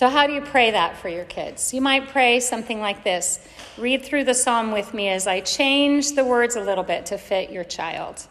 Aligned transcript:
So, 0.00 0.08
how 0.08 0.26
do 0.26 0.32
you 0.32 0.40
pray 0.40 0.70
that 0.70 0.96
for 0.96 1.10
your 1.10 1.26
kids? 1.26 1.74
You 1.74 1.82
might 1.82 2.08
pray 2.08 2.40
something 2.40 2.80
like 2.80 3.04
this 3.04 3.38
Read 3.76 4.02
through 4.02 4.24
the 4.24 4.32
psalm 4.32 4.72
with 4.72 4.94
me 4.94 5.08
as 5.08 5.26
I 5.26 5.40
change 5.40 6.12
the 6.12 6.24
words 6.24 6.56
a 6.56 6.62
little 6.62 6.84
bit 6.84 7.04
to 7.04 7.18
fit 7.18 7.50
your 7.50 7.64
child. 7.64 8.26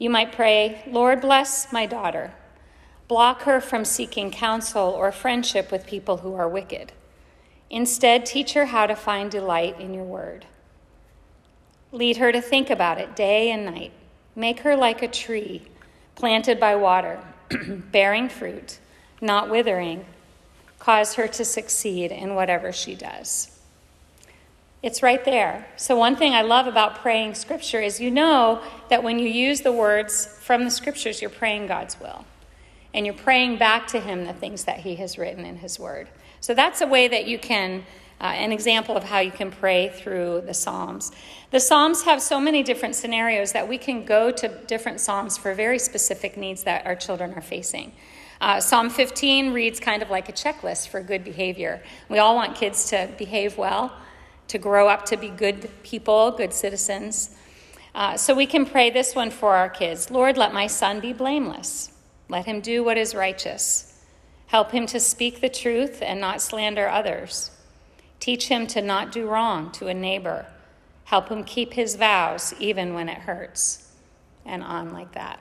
You 0.00 0.10
might 0.10 0.32
pray, 0.32 0.82
Lord, 0.90 1.20
bless 1.20 1.72
my 1.72 1.86
daughter. 1.86 2.32
Block 3.06 3.42
her 3.42 3.60
from 3.60 3.84
seeking 3.84 4.32
counsel 4.32 4.88
or 4.88 5.12
friendship 5.12 5.70
with 5.70 5.86
people 5.86 6.16
who 6.16 6.34
are 6.34 6.48
wicked. 6.48 6.90
Instead, 7.70 8.26
teach 8.26 8.54
her 8.54 8.64
how 8.64 8.84
to 8.88 8.96
find 8.96 9.30
delight 9.30 9.80
in 9.80 9.94
your 9.94 10.02
word. 10.02 10.44
Lead 11.92 12.16
her 12.16 12.32
to 12.32 12.40
think 12.40 12.68
about 12.68 12.98
it 12.98 13.14
day 13.14 13.52
and 13.52 13.64
night. 13.64 13.92
Make 14.34 14.58
her 14.62 14.74
like 14.74 15.02
a 15.02 15.08
tree 15.08 15.68
planted 16.16 16.58
by 16.58 16.74
water, 16.74 17.22
bearing 17.92 18.28
fruit, 18.28 18.80
not 19.20 19.50
withering. 19.50 20.04
Cause 20.78 21.14
her 21.14 21.26
to 21.28 21.44
succeed 21.44 22.12
in 22.12 22.34
whatever 22.34 22.72
she 22.72 22.94
does. 22.94 23.58
It's 24.80 25.02
right 25.02 25.24
there. 25.24 25.66
So, 25.76 25.96
one 25.96 26.14
thing 26.14 26.34
I 26.34 26.42
love 26.42 26.68
about 26.68 26.96
praying 26.96 27.34
scripture 27.34 27.80
is 27.80 28.00
you 28.00 28.12
know 28.12 28.62
that 28.90 29.02
when 29.02 29.18
you 29.18 29.26
use 29.26 29.62
the 29.62 29.72
words 29.72 30.26
from 30.40 30.64
the 30.64 30.70
scriptures, 30.70 31.20
you're 31.20 31.30
praying 31.30 31.66
God's 31.66 31.98
will. 31.98 32.24
And 32.94 33.04
you're 33.04 33.14
praying 33.14 33.58
back 33.58 33.88
to 33.88 34.00
Him 34.00 34.24
the 34.24 34.32
things 34.32 34.64
that 34.64 34.80
He 34.80 34.94
has 34.96 35.18
written 35.18 35.44
in 35.44 35.56
His 35.56 35.80
Word. 35.80 36.08
So, 36.40 36.54
that's 36.54 36.80
a 36.80 36.86
way 36.86 37.08
that 37.08 37.26
you 37.26 37.40
can, 37.40 37.84
uh, 38.20 38.26
an 38.26 38.52
example 38.52 38.96
of 38.96 39.02
how 39.02 39.18
you 39.18 39.32
can 39.32 39.50
pray 39.50 39.88
through 39.88 40.42
the 40.46 40.54
Psalms. 40.54 41.10
The 41.50 41.58
Psalms 41.58 42.04
have 42.04 42.22
so 42.22 42.38
many 42.38 42.62
different 42.62 42.94
scenarios 42.94 43.50
that 43.52 43.68
we 43.68 43.78
can 43.78 44.04
go 44.04 44.30
to 44.30 44.48
different 44.66 45.00
Psalms 45.00 45.36
for 45.36 45.54
very 45.54 45.80
specific 45.80 46.36
needs 46.36 46.62
that 46.62 46.86
our 46.86 46.94
children 46.94 47.34
are 47.34 47.42
facing. 47.42 47.90
Uh, 48.40 48.60
Psalm 48.60 48.88
15 48.88 49.52
reads 49.52 49.80
kind 49.80 50.02
of 50.02 50.10
like 50.10 50.28
a 50.28 50.32
checklist 50.32 50.88
for 50.88 51.02
good 51.02 51.24
behavior. 51.24 51.82
We 52.08 52.18
all 52.18 52.36
want 52.36 52.54
kids 52.54 52.88
to 52.90 53.08
behave 53.18 53.58
well 53.58 53.92
to 54.48 54.58
grow 54.58 54.88
up 54.88 55.04
to 55.06 55.16
be 55.16 55.28
good 55.28 55.70
people, 55.82 56.30
good 56.30 56.52
citizens. 56.52 57.36
Uh, 57.94 58.16
so 58.16 58.34
we 58.34 58.46
can 58.46 58.64
pray 58.64 58.90
this 58.90 59.14
one 59.14 59.30
for 59.30 59.56
our 59.56 59.68
kids 59.68 60.10
Lord, 60.10 60.36
let 60.36 60.52
my 60.52 60.66
son 60.66 61.00
be 61.00 61.12
blameless. 61.12 61.92
Let 62.28 62.46
him 62.46 62.60
do 62.60 62.84
what 62.84 62.98
is 62.98 63.14
righteous. 63.14 64.02
Help 64.48 64.70
him 64.70 64.86
to 64.86 65.00
speak 65.00 65.40
the 65.40 65.48
truth 65.48 66.02
and 66.02 66.20
not 66.20 66.40
slander 66.40 66.88
others. 66.88 67.50
Teach 68.20 68.48
him 68.48 68.66
to 68.68 68.82
not 68.82 69.12
do 69.12 69.26
wrong 69.26 69.70
to 69.72 69.88
a 69.88 69.94
neighbor. 69.94 70.46
Help 71.04 71.28
him 71.28 71.44
keep 71.44 71.72
his 71.72 71.96
vows 71.96 72.54
even 72.58 72.94
when 72.94 73.08
it 73.08 73.18
hurts. 73.18 73.92
And 74.44 74.62
on 74.62 74.92
like 74.92 75.12
that. 75.12 75.40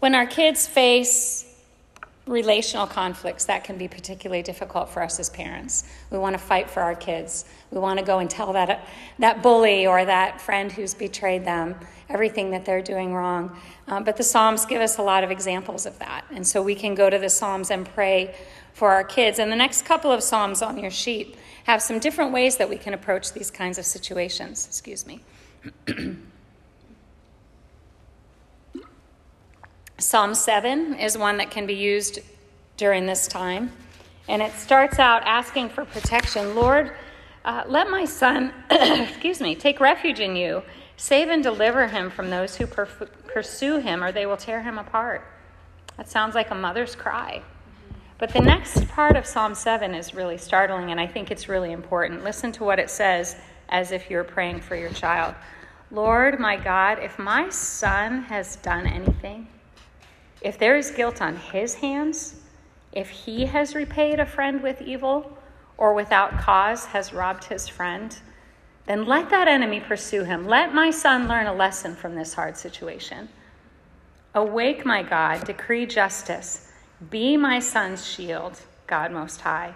When 0.00 0.14
our 0.14 0.26
kids 0.26 0.66
face 0.66 1.48
relational 2.28 2.86
conflicts 2.86 3.46
that 3.46 3.64
can 3.64 3.78
be 3.78 3.88
particularly 3.88 4.42
difficult 4.42 4.90
for 4.90 5.02
us 5.02 5.18
as 5.18 5.30
parents. 5.30 5.84
We 6.10 6.18
want 6.18 6.34
to 6.34 6.38
fight 6.38 6.68
for 6.68 6.82
our 6.82 6.94
kids. 6.94 7.46
We 7.70 7.78
want 7.78 7.98
to 7.98 8.04
go 8.04 8.18
and 8.18 8.28
tell 8.28 8.52
that 8.52 8.86
that 9.18 9.42
bully 9.42 9.86
or 9.86 10.04
that 10.04 10.40
friend 10.40 10.70
who's 10.70 10.94
betrayed 10.94 11.44
them 11.44 11.74
everything 12.08 12.50
that 12.50 12.64
they're 12.64 12.82
doing 12.82 13.14
wrong. 13.14 13.56
Um, 13.86 14.04
but 14.04 14.16
the 14.16 14.22
Psalms 14.22 14.66
give 14.66 14.80
us 14.80 14.98
a 14.98 15.02
lot 15.02 15.24
of 15.24 15.30
examples 15.30 15.86
of 15.86 15.98
that, 15.98 16.24
and 16.30 16.46
so 16.46 16.62
we 16.62 16.74
can 16.74 16.94
go 16.94 17.10
to 17.10 17.18
the 17.18 17.30
Psalms 17.30 17.70
and 17.70 17.86
pray 17.86 18.34
for 18.74 18.90
our 18.90 19.04
kids. 19.04 19.38
And 19.38 19.50
the 19.50 19.56
next 19.56 19.84
couple 19.84 20.12
of 20.12 20.22
Psalms 20.22 20.62
on 20.62 20.78
your 20.78 20.90
sheet 20.90 21.36
have 21.64 21.82
some 21.82 21.98
different 21.98 22.32
ways 22.32 22.56
that 22.58 22.68
we 22.68 22.76
can 22.76 22.94
approach 22.94 23.32
these 23.32 23.50
kinds 23.50 23.78
of 23.78 23.84
situations. 23.84 24.66
Excuse 24.66 25.06
me. 25.06 25.20
Psalm 30.00 30.32
7 30.32 30.94
is 30.94 31.18
one 31.18 31.38
that 31.38 31.50
can 31.50 31.66
be 31.66 31.74
used 31.74 32.20
during 32.76 33.04
this 33.06 33.26
time. 33.26 33.72
And 34.28 34.40
it 34.40 34.52
starts 34.52 35.00
out 35.00 35.22
asking 35.24 35.70
for 35.70 35.84
protection. 35.84 36.54
Lord, 36.54 36.92
uh, 37.44 37.64
let 37.66 37.90
my 37.90 38.04
son, 38.04 38.52
excuse 38.70 39.40
me, 39.40 39.56
take 39.56 39.80
refuge 39.80 40.20
in 40.20 40.36
you. 40.36 40.62
Save 40.96 41.30
and 41.30 41.42
deliver 41.42 41.88
him 41.88 42.10
from 42.10 42.30
those 42.30 42.56
who 42.56 42.66
per- 42.66 42.86
pursue 42.86 43.78
him, 43.78 44.04
or 44.04 44.12
they 44.12 44.24
will 44.24 44.36
tear 44.36 44.62
him 44.62 44.78
apart. 44.78 45.24
That 45.96 46.08
sounds 46.08 46.36
like 46.36 46.52
a 46.52 46.54
mother's 46.54 46.94
cry. 46.94 47.42
But 48.18 48.32
the 48.32 48.40
next 48.40 48.86
part 48.88 49.16
of 49.16 49.26
Psalm 49.26 49.54
7 49.54 49.94
is 49.94 50.14
really 50.14 50.38
startling, 50.38 50.92
and 50.92 51.00
I 51.00 51.06
think 51.08 51.32
it's 51.32 51.48
really 51.48 51.72
important. 51.72 52.22
Listen 52.22 52.52
to 52.52 52.64
what 52.64 52.78
it 52.78 52.90
says 52.90 53.36
as 53.68 53.90
if 53.90 54.10
you're 54.10 54.24
praying 54.24 54.60
for 54.60 54.76
your 54.76 54.90
child. 54.90 55.34
Lord, 55.90 56.38
my 56.38 56.56
God, 56.56 56.98
if 57.00 57.18
my 57.18 57.48
son 57.48 58.22
has 58.24 58.56
done 58.56 58.86
anything, 58.86 59.48
if 60.40 60.58
there 60.58 60.76
is 60.76 60.90
guilt 60.90 61.20
on 61.20 61.36
his 61.36 61.74
hands, 61.74 62.36
if 62.92 63.10
he 63.10 63.46
has 63.46 63.74
repaid 63.74 64.20
a 64.20 64.26
friend 64.26 64.62
with 64.62 64.80
evil 64.80 65.38
or 65.76 65.94
without 65.94 66.38
cause 66.38 66.86
has 66.86 67.12
robbed 67.12 67.44
his 67.44 67.68
friend, 67.68 68.18
then 68.86 69.06
let 69.06 69.28
that 69.30 69.48
enemy 69.48 69.80
pursue 69.80 70.24
him. 70.24 70.46
Let 70.46 70.74
my 70.74 70.90
son 70.90 71.28
learn 71.28 71.46
a 71.46 71.54
lesson 71.54 71.94
from 71.94 72.14
this 72.14 72.34
hard 72.34 72.56
situation. 72.56 73.28
Awake, 74.34 74.86
my 74.86 75.02
God, 75.02 75.44
decree 75.44 75.86
justice. 75.86 76.70
Be 77.10 77.36
my 77.36 77.58
son's 77.58 78.06
shield, 78.06 78.60
God 78.86 79.12
Most 79.12 79.40
High. 79.40 79.74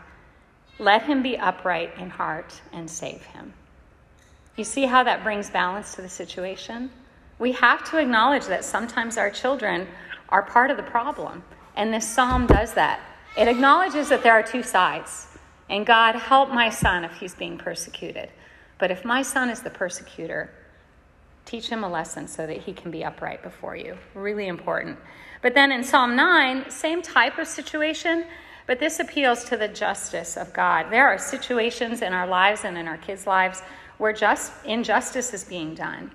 Let 0.79 1.03
him 1.03 1.23
be 1.23 1.37
upright 1.37 1.93
in 1.99 2.11
heart 2.11 2.61
and 2.73 2.91
save 2.91 3.23
him. 3.27 3.53
You 4.57 4.65
see 4.65 4.87
how 4.87 5.05
that 5.05 5.23
brings 5.23 5.51
balance 5.51 5.95
to 5.95 6.03
the 6.03 6.09
situation? 6.09 6.91
We 7.39 7.53
have 7.53 7.89
to 7.91 7.99
acknowledge 7.99 8.47
that 8.47 8.65
sometimes 8.65 9.17
our 9.17 9.31
children 9.31 9.89
are 10.33 10.43
part 10.43 10.71
of 10.71 10.77
the 10.77 10.83
problem. 10.83 11.45
And 11.77 11.95
this 11.95 12.09
psalm 12.09 12.47
does 12.47 12.75
that. 12.75 13.01
It 13.37 13.47
acknowledges 13.47 14.09
that 14.09 14.23
there 14.23 14.33
are 14.33 14.43
two 14.43 14.63
sides. 14.63 15.29
And 15.71 15.87
God, 15.87 16.17
help 16.17 16.51
my 16.51 16.71
son 16.71 17.05
if 17.05 17.13
he's 17.13 17.35
being 17.35 17.57
persecuted. 17.57 18.31
But 18.79 18.91
if 18.91 19.05
my 19.05 19.23
son 19.23 19.49
is 19.49 19.61
the 19.63 19.71
persecutor, 19.71 20.51
teach 21.45 21.69
him 21.69 21.85
a 21.85 21.89
lesson 21.89 22.27
so 22.27 22.47
that 22.47 22.59
he 22.59 22.73
can 22.73 22.91
be 22.91 23.05
upright 23.05 23.43
before 23.43 23.77
you. 23.77 23.97
Really 24.15 24.49
important. 24.49 24.99
But 25.41 25.55
then 25.55 25.71
in 25.71 25.85
Psalm 25.85 26.17
9, 26.17 26.71
same 26.71 27.03
type 27.03 27.39
of 27.39 27.47
situation, 27.47 28.25
but 28.67 28.79
this 28.79 29.01
appeals 29.01 29.45
to 29.45 29.57
the 29.57 29.69
justice 29.69 30.37
of 30.37 30.53
God. 30.53 30.91
There 30.91 31.09
are 31.09 31.19
situations 31.19 32.01
in 32.01 32.13
our 32.13 32.27
lives 32.27 32.65
and 32.65 32.79
in 32.79 32.89
our 32.89 32.99
kids' 32.99 33.27
lives 33.27 33.63
where 33.99 34.13
just 34.13 34.53
injustice 34.65 35.35
is 35.35 35.45
being 35.45 35.75
done. 35.75 36.11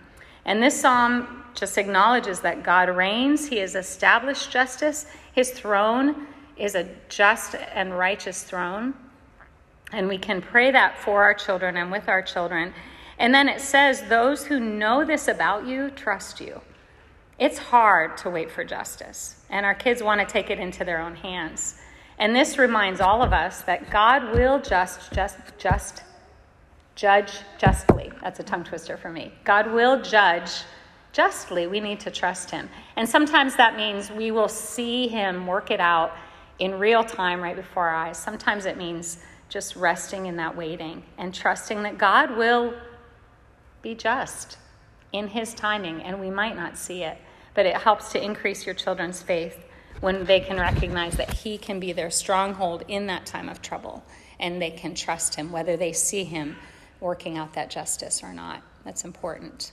And 0.45 0.63
this 0.63 0.79
psalm 0.79 1.43
just 1.57 1.77
acknowledges 1.79 2.39
that 2.41 2.63
God 2.63 2.87
reigns, 2.87 3.47
He 3.47 3.57
has 3.57 3.75
established 3.75 4.51
justice, 4.51 5.07
His 5.33 5.49
throne 5.49 6.27
is 6.55 6.75
a 6.75 6.87
just 7.09 7.55
and 7.55 7.97
righteous 7.97 8.43
throne. 8.43 8.93
And 9.91 10.07
we 10.07 10.17
can 10.17 10.41
pray 10.41 10.71
that 10.71 10.99
for 10.99 11.23
our 11.23 11.33
children 11.33 11.77
and 11.77 11.91
with 11.91 12.07
our 12.07 12.21
children. 12.21 12.73
And 13.17 13.33
then 13.33 13.49
it 13.49 13.59
says, 13.59 14.03
Those 14.03 14.45
who 14.45 14.59
know 14.59 15.03
this 15.03 15.27
about 15.27 15.65
you 15.65 15.89
trust 15.89 16.39
you. 16.39 16.61
It's 17.39 17.57
hard 17.57 18.17
to 18.17 18.29
wait 18.29 18.51
for 18.51 18.63
justice, 18.63 19.41
and 19.49 19.65
our 19.65 19.75
kids 19.75 20.03
want 20.03 20.21
to 20.21 20.25
take 20.25 20.49
it 20.49 20.59
into 20.59 20.83
their 20.83 20.99
own 20.99 21.15
hands. 21.15 21.75
And 22.19 22.35
this 22.35 22.57
reminds 22.57 23.01
all 23.01 23.23
of 23.23 23.33
us 23.33 23.61
that 23.63 23.89
God 23.89 24.33
will 24.33 24.59
just, 24.59 25.11
just, 25.11 25.37
just 25.57 26.03
judge 26.95 27.31
justly. 27.59 28.11
That's 28.21 28.39
a 28.39 28.43
tongue 28.43 28.63
twister 28.63 28.97
for 28.97 29.09
me. 29.09 29.31
God 29.43 29.71
will 29.71 30.01
judge 30.01 30.51
justly. 31.17 31.65
We 31.65 31.79
need 31.79 31.99
to 32.01 32.11
trust 32.11 32.51
Him. 32.51 32.69
And 32.95 33.09
sometimes 33.09 33.55
that 33.55 33.75
means 33.75 34.11
we 34.11 34.29
will 34.29 34.47
see 34.47 35.07
Him 35.07 35.47
work 35.47 35.71
it 35.71 35.79
out 35.79 36.15
in 36.59 36.77
real 36.77 37.03
time 37.03 37.41
right 37.41 37.55
before 37.55 37.87
our 37.87 37.95
eyes. 37.95 38.19
Sometimes 38.19 38.67
it 38.67 38.77
means 38.77 39.17
just 39.49 39.75
resting 39.75 40.27
in 40.27 40.35
that 40.35 40.55
waiting 40.55 41.01
and 41.17 41.33
trusting 41.33 41.81
that 41.83 41.97
God 41.97 42.37
will 42.37 42.75
be 43.81 43.95
just 43.95 44.59
in 45.11 45.27
His 45.27 45.55
timing, 45.55 46.03
and 46.03 46.21
we 46.21 46.29
might 46.29 46.55
not 46.55 46.77
see 46.77 47.01
it. 47.03 47.17
But 47.55 47.65
it 47.65 47.77
helps 47.77 48.11
to 48.11 48.23
increase 48.23 48.67
your 48.67 48.75
children's 48.75 49.23
faith 49.23 49.57
when 50.01 50.23
they 50.25 50.39
can 50.39 50.59
recognize 50.59 51.17
that 51.17 51.33
He 51.33 51.57
can 51.57 51.79
be 51.79 51.93
their 51.93 52.11
stronghold 52.11 52.83
in 52.87 53.07
that 53.07 53.25
time 53.25 53.49
of 53.49 53.63
trouble 53.63 54.03
and 54.39 54.61
they 54.61 54.69
can 54.69 54.93
trust 54.93 55.33
Him, 55.33 55.51
whether 55.51 55.77
they 55.77 55.93
see 55.93 56.23
Him 56.23 56.57
working 56.99 57.39
out 57.39 57.53
that 57.53 57.71
justice 57.71 58.21
or 58.21 58.33
not. 58.33 58.61
That's 58.85 59.03
important. 59.03 59.71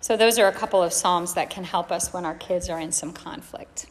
So, 0.00 0.16
those 0.16 0.38
are 0.38 0.46
a 0.46 0.52
couple 0.52 0.80
of 0.82 0.92
Psalms 0.92 1.34
that 1.34 1.50
can 1.50 1.64
help 1.64 1.90
us 1.90 2.12
when 2.12 2.24
our 2.24 2.36
kids 2.36 2.70
are 2.70 2.78
in 2.78 2.92
some 2.92 3.12
conflict. 3.12 3.86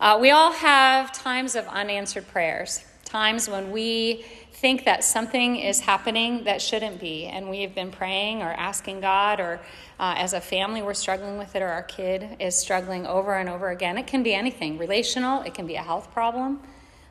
Uh, 0.00 0.18
we 0.20 0.30
all 0.30 0.52
have 0.52 1.12
times 1.12 1.54
of 1.54 1.64
unanswered 1.68 2.26
prayers, 2.26 2.84
times 3.04 3.48
when 3.48 3.70
we 3.70 4.24
think 4.52 4.84
that 4.84 5.04
something 5.04 5.56
is 5.56 5.80
happening 5.80 6.44
that 6.44 6.60
shouldn't 6.60 6.98
be, 6.98 7.26
and 7.26 7.48
we've 7.48 7.72
been 7.72 7.92
praying 7.92 8.42
or 8.42 8.52
asking 8.52 9.00
God, 9.00 9.38
or 9.38 9.60
uh, 10.00 10.14
as 10.16 10.32
a 10.32 10.40
family 10.40 10.82
we're 10.82 10.92
struggling 10.92 11.38
with 11.38 11.54
it, 11.54 11.62
or 11.62 11.68
our 11.68 11.84
kid 11.84 12.36
is 12.40 12.56
struggling 12.56 13.06
over 13.06 13.34
and 13.34 13.48
over 13.48 13.70
again. 13.70 13.96
It 13.96 14.08
can 14.08 14.24
be 14.24 14.34
anything 14.34 14.76
relational, 14.76 15.42
it 15.42 15.54
can 15.54 15.66
be 15.66 15.76
a 15.76 15.82
health 15.82 16.12
problem, 16.12 16.60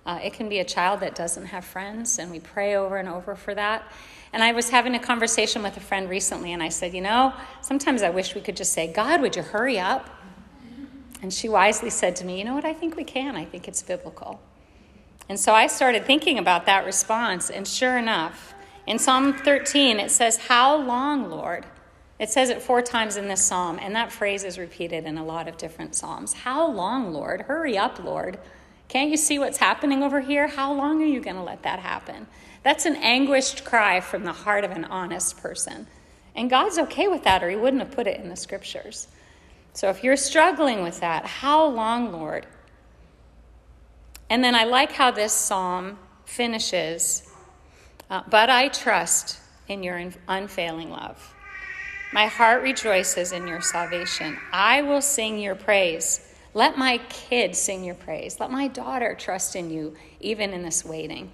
Uh, 0.05 0.19
it 0.21 0.33
can 0.33 0.49
be 0.49 0.59
a 0.59 0.65
child 0.65 0.99
that 0.99 1.15
doesn't 1.15 1.45
have 1.45 1.63
friends, 1.63 2.19
and 2.19 2.29
we 2.29 2.39
pray 2.39 2.75
over 2.75 2.97
and 2.97 3.07
over 3.07 3.35
for 3.35 3.55
that. 3.55 3.83
And 4.33 4.43
I 4.43 4.51
was 4.51 4.71
having 4.71 4.95
a 4.95 4.99
conversation 4.99 5.61
with 5.61 5.77
a 5.77 5.79
friend 5.79 6.09
recently, 6.09 6.51
and 6.53 6.61
I 6.61 6.69
said, 6.69 6.93
You 6.93 7.01
know, 7.01 7.33
sometimes 7.61 8.01
I 8.01 8.09
wish 8.09 8.33
we 8.33 8.41
could 8.41 8.57
just 8.57 8.73
say, 8.73 8.91
God, 8.91 9.21
would 9.21 9.35
you 9.35 9.43
hurry 9.43 9.79
up? 9.79 10.09
And 11.21 11.31
she 11.31 11.47
wisely 11.47 11.91
said 11.91 12.15
to 12.17 12.25
me, 12.25 12.39
You 12.39 12.45
know 12.45 12.55
what? 12.55 12.65
I 12.65 12.73
think 12.73 12.95
we 12.97 13.03
can. 13.03 13.35
I 13.35 13.45
think 13.45 13.67
it's 13.67 13.83
biblical. 13.83 14.41
And 15.29 15.39
so 15.39 15.53
I 15.53 15.67
started 15.67 16.05
thinking 16.05 16.39
about 16.39 16.65
that 16.65 16.83
response, 16.83 17.49
and 17.49 17.67
sure 17.67 17.97
enough, 17.97 18.53
in 18.85 18.99
Psalm 18.99 19.33
13, 19.33 19.99
it 19.99 20.11
says, 20.11 20.37
How 20.37 20.75
long, 20.75 21.29
Lord? 21.29 21.65
It 22.19 22.29
says 22.29 22.49
it 22.49 22.61
four 22.61 22.81
times 22.81 23.17
in 23.17 23.27
this 23.27 23.43
psalm, 23.43 23.79
and 23.81 23.95
that 23.95 24.11
phrase 24.11 24.43
is 24.43 24.57
repeated 24.57 25.05
in 25.05 25.17
a 25.17 25.25
lot 25.25 25.47
of 25.47 25.57
different 25.57 25.95
psalms. 25.95 26.33
How 26.33 26.69
long, 26.69 27.13
Lord? 27.13 27.41
Hurry 27.41 27.77
up, 27.77 28.03
Lord. 28.03 28.39
Can't 28.87 29.09
you 29.09 29.17
see 29.17 29.39
what's 29.39 29.57
happening 29.57 30.03
over 30.03 30.21
here? 30.21 30.47
How 30.47 30.73
long 30.73 31.01
are 31.01 31.05
you 31.05 31.19
going 31.19 31.35
to 31.35 31.41
let 31.41 31.63
that 31.63 31.79
happen? 31.79 32.27
That's 32.63 32.85
an 32.85 32.95
anguished 32.95 33.65
cry 33.65 33.99
from 33.99 34.23
the 34.23 34.33
heart 34.33 34.63
of 34.63 34.71
an 34.71 34.85
honest 34.85 35.37
person. 35.37 35.87
And 36.35 36.49
God's 36.49 36.79
okay 36.79 37.07
with 37.07 37.23
that, 37.25 37.43
or 37.43 37.49
He 37.49 37.55
wouldn't 37.55 37.81
have 37.81 37.91
put 37.91 38.07
it 38.07 38.19
in 38.19 38.29
the 38.29 38.35
scriptures. 38.35 39.07
So 39.73 39.89
if 39.89 40.03
you're 40.03 40.17
struggling 40.17 40.81
with 40.81 40.99
that, 41.01 41.25
how 41.25 41.65
long, 41.65 42.11
Lord? 42.11 42.45
And 44.29 44.43
then 44.43 44.55
I 44.55 44.63
like 44.63 44.91
how 44.91 45.11
this 45.11 45.33
psalm 45.33 45.97
finishes 46.25 47.29
uh, 48.09 48.21
But 48.29 48.49
I 48.49 48.67
trust 48.67 49.39
in 49.67 49.81
your 49.83 50.11
unfailing 50.27 50.89
love. 50.89 51.33
My 52.13 52.27
heart 52.27 52.61
rejoices 52.61 53.31
in 53.31 53.47
your 53.47 53.61
salvation. 53.61 54.37
I 54.51 54.83
will 54.83 55.01
sing 55.01 55.39
your 55.39 55.55
praise. 55.55 56.19
Let 56.53 56.77
my 56.77 56.99
kids 57.09 57.57
sing 57.57 57.83
your 57.83 57.95
praise. 57.95 58.39
Let 58.39 58.51
my 58.51 58.67
daughter 58.67 59.15
trust 59.15 59.55
in 59.55 59.71
you, 59.71 59.95
even 60.19 60.53
in 60.53 60.61
this 60.61 60.85
waiting, 60.85 61.31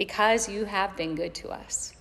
because 0.00 0.48
you 0.48 0.64
have 0.64 0.96
been 0.96 1.14
good 1.14 1.34
to 1.34 1.50
us. 1.50 1.92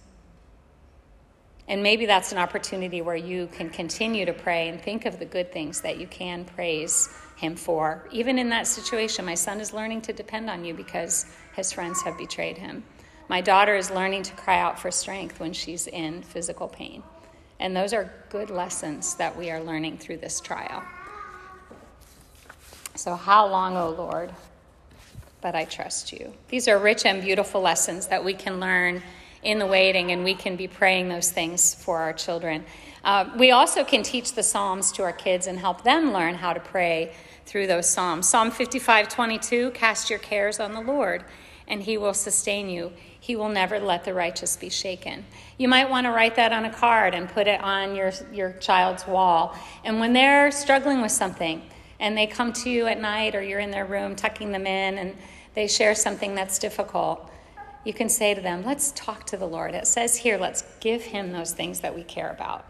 And 1.68 1.84
maybe 1.84 2.06
that's 2.06 2.32
an 2.32 2.38
opportunity 2.38 3.02
where 3.02 3.18
you 3.18 3.48
can 3.48 3.70
continue 3.70 4.26
to 4.26 4.32
pray 4.32 4.70
and 4.70 4.82
think 4.82 5.06
of 5.06 5.20
the 5.20 5.26
good 5.26 5.52
things 5.52 5.82
that 5.82 6.00
you 6.00 6.08
can 6.08 6.46
praise 6.46 7.10
Him 7.36 7.58
for. 7.58 8.08
Even 8.10 8.40
in 8.40 8.48
that 8.52 8.68
situation, 8.68 9.26
my 9.26 9.34
son 9.34 9.60
is 9.60 9.74
learning 9.74 10.04
to 10.04 10.14
depend 10.14 10.50
on 10.50 10.64
you 10.64 10.74
because 10.74 11.26
his 11.58 11.74
friends 11.74 12.02
have 12.04 12.18
betrayed 12.18 12.58
him. 12.58 12.86
My 13.28 13.42
daughter 13.42 13.76
is 13.76 13.92
learning 13.92 14.24
to 14.24 14.34
cry 14.34 14.60
out 14.60 14.80
for 14.80 14.92
strength 14.92 15.42
when 15.42 15.52
she's 15.52 15.86
in 15.88 16.22
physical 16.22 16.70
pain. 16.70 17.04
And 17.60 17.76
those 17.76 17.92
are 17.92 18.14
good 18.30 18.50
lessons 18.50 19.16
that 19.16 19.38
we 19.38 19.52
are 19.52 19.60
learning 19.60 19.98
through 19.98 20.18
this 20.18 20.40
trial. 20.40 20.84
So, 22.96 23.16
how 23.16 23.46
long, 23.48 23.76
O 23.76 23.90
Lord? 23.90 24.32
But 25.42 25.56
I 25.56 25.66
trust 25.66 26.12
you. 26.12 26.34
These 26.50 26.68
are 26.68 26.78
rich 26.78 27.06
and 27.06 27.22
beautiful 27.22 27.62
lessons 27.62 28.08
that 28.08 28.24
we 28.24 28.34
can 28.34 28.60
learn 28.60 29.02
in 29.42 29.60
the 29.60 29.66
waiting, 29.66 30.12
and 30.12 30.24
we 30.24 30.34
can 30.34 30.56
be 30.56 30.68
praying 30.68 31.08
those 31.08 31.32
things 31.32 31.74
for 31.74 32.00
our 32.00 32.12
children. 32.12 32.66
Uh, 33.04 33.30
we 33.38 33.52
also 33.52 33.84
can 33.84 34.04
teach 34.04 34.34
the 34.34 34.44
Psalms 34.44 34.92
to 34.92 35.04
our 35.04 35.14
kids 35.14 35.48
and 35.48 35.58
help 35.58 35.84
them 35.84 36.12
learn 36.12 36.36
how 36.36 36.52
to 36.52 36.60
pray 36.60 37.14
through 37.46 37.68
those 37.68 37.88
Psalms. 37.88 38.28
Psalm 38.28 38.52
55 38.52 39.08
22 39.08 39.72
Cast 39.72 40.10
your 40.10 40.20
cares 40.20 40.60
on 40.60 40.74
the 40.74 40.82
Lord, 40.82 41.24
and 41.68 41.82
he 41.84 41.98
will 41.98 42.14
sustain 42.14 42.70
you. 42.70 42.92
He 43.20 43.36
will 43.36 43.50
never 43.50 43.80
let 43.80 44.04
the 44.04 44.14
righteous 44.14 44.58
be 44.58 44.70
shaken. 44.70 45.26
You 45.58 45.68
might 45.68 45.90
want 45.90 46.06
to 46.06 46.12
write 46.12 46.36
that 46.36 46.52
on 46.52 46.66
a 46.66 46.74
card 46.74 47.14
and 47.14 47.30
put 47.30 47.48
it 47.48 47.62
on 47.62 47.96
your, 47.96 48.12
your 48.34 48.54
child's 48.54 49.08
wall. 49.08 49.56
And 49.84 50.00
when 50.00 50.14
they're 50.14 50.52
struggling 50.52 51.02
with 51.02 51.12
something, 51.12 51.62
and 52.00 52.18
they 52.18 52.28
come 52.28 52.54
to 52.54 52.70
you 52.70 52.88
at 52.88 53.00
night 53.00 53.36
or 53.36 53.42
you're 53.42 53.60
in 53.60 53.72
their 53.72 53.86
room 53.86 54.16
tucking 54.16 54.52
them 54.52 54.66
in 54.66 54.98
and 54.98 55.16
they 55.54 55.68
share 55.68 55.96
something 55.96 56.36
that's 56.36 56.60
difficult, 56.60 57.30
you 57.84 57.94
can 57.94 58.10
say 58.10 58.34
to 58.34 58.42
them, 58.42 58.64
Let's 58.64 58.92
talk 58.92 59.26
to 59.28 59.38
the 59.38 59.46
Lord. 59.46 59.74
It 59.74 59.88
says 59.88 60.16
here, 60.16 60.38
let's 60.38 60.64
give 60.80 61.02
him 61.02 61.32
those 61.32 61.54
things 61.54 61.82
that 61.82 61.96
we 61.96 62.04
care 62.04 62.30
about. 62.30 62.66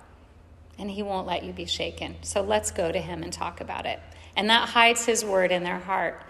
And 0.78 0.90
he 0.90 1.04
won't 1.04 1.28
let 1.28 1.44
you 1.44 1.52
be 1.52 1.66
shaken. 1.66 2.16
So 2.22 2.42
let's 2.42 2.72
go 2.72 2.92
to 2.92 3.00
him 3.00 3.24
and 3.24 3.34
talk 3.34 3.60
about 3.62 3.86
it. 3.86 4.00
And 4.36 4.50
that 4.50 4.70
hides 4.70 5.06
his 5.06 5.26
word 5.26 5.52
in 5.52 5.64
their 5.64 5.80
heart. 5.80 6.24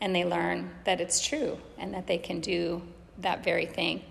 And 0.00 0.14
they 0.14 0.24
learn 0.24 0.70
that 0.84 1.00
it's 1.00 1.26
true 1.26 1.58
and 1.76 1.92
that 1.94 2.06
they 2.06 2.18
can 2.18 2.40
do 2.40 2.82
that 3.18 3.42
very 3.42 3.66
thing. 3.66 4.02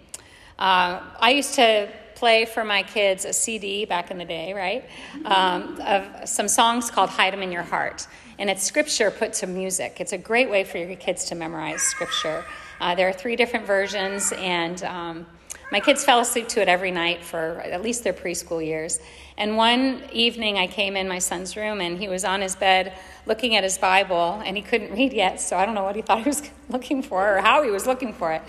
Uh, 0.60 1.02
I 1.20 1.32
used 1.32 1.56
to 1.56 1.90
play 2.20 2.44
for 2.44 2.66
my 2.66 2.84
kids 2.84 3.24
a 3.24 3.32
CD 3.32 3.86
back 3.86 4.12
in 4.12 4.18
the 4.18 4.26
day, 4.26 4.54
right? 4.54 4.84
Um, 5.24 5.80
of 5.82 6.28
some 6.28 6.50
songs 6.50 6.92
called 6.92 7.10
Hide 7.10 7.32
Them 7.32 7.42
in 7.42 7.52
Your 7.52 7.64
Heart. 7.64 8.08
And 8.38 8.50
it's 8.50 8.62
scripture 8.62 9.10
put 9.10 9.32
to 9.34 9.48
music. 9.48 10.02
It's 10.02 10.12
a 10.12 10.18
great 10.18 10.50
way 10.50 10.66
for 10.66 10.78
your 10.78 10.96
kids 10.98 11.26
to 11.26 11.36
memorize 11.36 11.82
scripture. 11.82 12.44
Uh, 12.82 12.94
there 12.94 13.08
are 13.08 13.14
three 13.14 13.38
different 13.38 13.66
versions, 13.66 14.34
and 14.34 14.84
um, 14.84 15.26
my 15.72 15.80
kids 15.80 16.04
fell 16.04 16.20
asleep 16.20 16.50
to 16.50 16.62
it 16.62 16.68
every 16.68 16.92
night 16.92 17.24
for 17.24 17.62
at 17.62 17.82
least 17.82 18.04
their 18.04 18.14
preschool 18.14 18.66
years. 18.66 19.00
And 19.38 19.56
one 19.56 20.04
evening 20.12 20.58
I 20.58 20.68
came 20.68 20.98
in 20.98 21.08
my 21.08 21.20
son's 21.20 21.56
room 21.56 21.80
and 21.80 21.98
he 21.98 22.10
was 22.10 22.26
on 22.26 22.42
his 22.42 22.56
bed 22.56 22.98
looking 23.26 23.56
at 23.56 23.64
his 23.64 23.78
Bible 23.78 24.42
and 24.46 24.58
he 24.58 24.64
couldn't 24.64 24.92
read 24.92 25.14
yet, 25.14 25.40
so 25.40 25.58
I 25.58 25.66
don't 25.66 25.76
know 25.76 25.84
what 25.84 25.96
he 25.96 26.02
thought 26.02 26.24
he 26.24 26.30
was 26.30 26.50
looking 26.70 27.02
for 27.02 27.38
or 27.38 27.42
how 27.42 27.64
he 27.64 27.70
was 27.70 27.88
looking 27.88 28.14
for 28.14 28.34
it. 28.34 28.42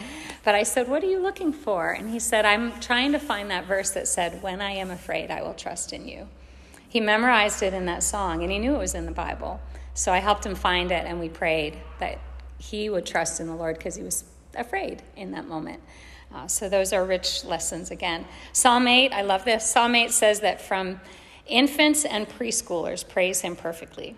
But 0.45 0.55
I 0.55 0.63
said, 0.63 0.89
What 0.89 1.03
are 1.03 1.11
you 1.11 1.21
looking 1.21 1.53
for? 1.53 1.91
And 1.91 2.11
he 2.11 2.19
said, 2.19 2.45
I'm 2.45 2.79
trying 2.81 3.13
to 3.13 3.19
find 3.19 3.51
that 3.51 3.67
verse 3.67 3.91
that 3.91 4.09
said, 4.09 4.43
When 4.43 4.61
I 4.61 4.73
am 4.73 4.91
afraid, 4.91 5.31
I 5.31 5.43
will 5.43 5.55
trust 5.55 5.93
in 5.93 6.09
you. 6.09 6.29
He 6.89 7.01
memorized 7.01 7.63
it 7.63 7.73
in 7.73 7.87
that 7.87 8.03
song 8.03 8.43
and 8.43 8.51
he 8.51 8.59
knew 8.59 8.75
it 8.75 8.79
was 8.79 8.95
in 8.95 9.07
the 9.07 9.13
Bible. 9.13 9.61
So 9.95 10.13
I 10.13 10.19
helped 10.19 10.45
him 10.45 10.55
find 10.55 10.91
it 10.91 11.07
and 11.07 11.21
we 11.21 11.29
prayed 11.29 11.79
that 12.01 12.19
he 12.59 12.91
would 12.91 13.07
trust 13.07 13.41
in 13.41 13.47
the 13.47 13.55
Lord 13.55 13.79
because 13.79 13.95
he 13.95 14.03
was 14.03 14.25
afraid 14.57 15.03
in 15.17 15.31
that 15.33 15.47
moment. 15.47 15.81
Uh, 16.35 16.47
so 16.47 16.69
those 16.69 16.93
are 16.93 17.05
rich 17.05 17.45
lessons 17.45 17.91
again. 17.91 18.25
Psalm 18.53 18.87
8, 18.89 19.13
I 19.13 19.23
love 19.23 19.45
this. 19.45 19.71
Psalm 19.71 19.95
8 19.95 20.11
says 20.11 20.41
that 20.41 20.61
from 20.61 21.01
infants 21.47 22.05
and 22.05 22.29
preschoolers 22.29 23.07
praise 23.09 23.41
him 23.41 23.57
perfectly. 23.57 24.17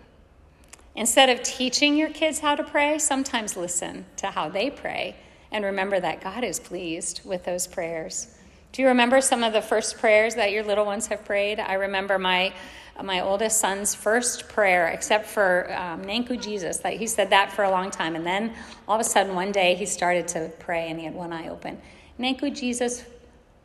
Instead 0.95 1.29
of 1.29 1.41
teaching 1.41 1.95
your 1.95 2.09
kids 2.09 2.39
how 2.39 2.55
to 2.55 2.63
pray, 2.63 2.99
sometimes 2.99 3.57
listen 3.57 4.05
to 4.17 4.27
how 4.27 4.47
they 4.49 4.69
pray 4.69 5.15
and 5.53 5.63
remember 5.63 5.99
that 5.99 6.21
God 6.21 6.43
is 6.43 6.59
pleased 6.59 7.21
with 7.23 7.45
those 7.45 7.67
prayers. 7.67 8.35
Do 8.73 8.81
you 8.81 8.87
remember 8.89 9.21
some 9.21 9.43
of 9.43 9.53
the 9.53 9.61
first 9.61 9.99
prayers 9.99 10.33
that 10.35 10.51
your 10.51 10.63
little 10.63 10.85
ones 10.85 11.07
have 11.07 11.23
prayed? 11.23 11.59
I 11.59 11.75
remember 11.75 12.19
my 12.19 12.53
my 13.01 13.21
oldest 13.21 13.59
son's 13.59 13.95
first 13.95 14.49
prayer, 14.49 14.87
except 14.89 15.25
for 15.25 15.71
um, 15.73 16.03
Nanku 16.03 16.39
Jesus. 16.41 16.77
That 16.77 16.93
he 16.93 17.07
said 17.07 17.29
that 17.29 17.51
for 17.51 17.63
a 17.63 17.69
long 17.71 17.89
time, 17.91 18.15
and 18.15 18.25
then 18.25 18.53
all 18.87 18.95
of 18.95 19.01
a 19.01 19.03
sudden 19.03 19.35
one 19.35 19.51
day 19.51 19.75
he 19.75 19.85
started 19.85 20.27
to 20.29 20.51
pray, 20.59 20.89
and 20.89 20.99
he 20.99 21.05
had 21.05 21.13
one 21.15 21.31
eye 21.31 21.49
open. 21.49 21.79
Nanku 22.19 22.55
Jesus 22.55 23.05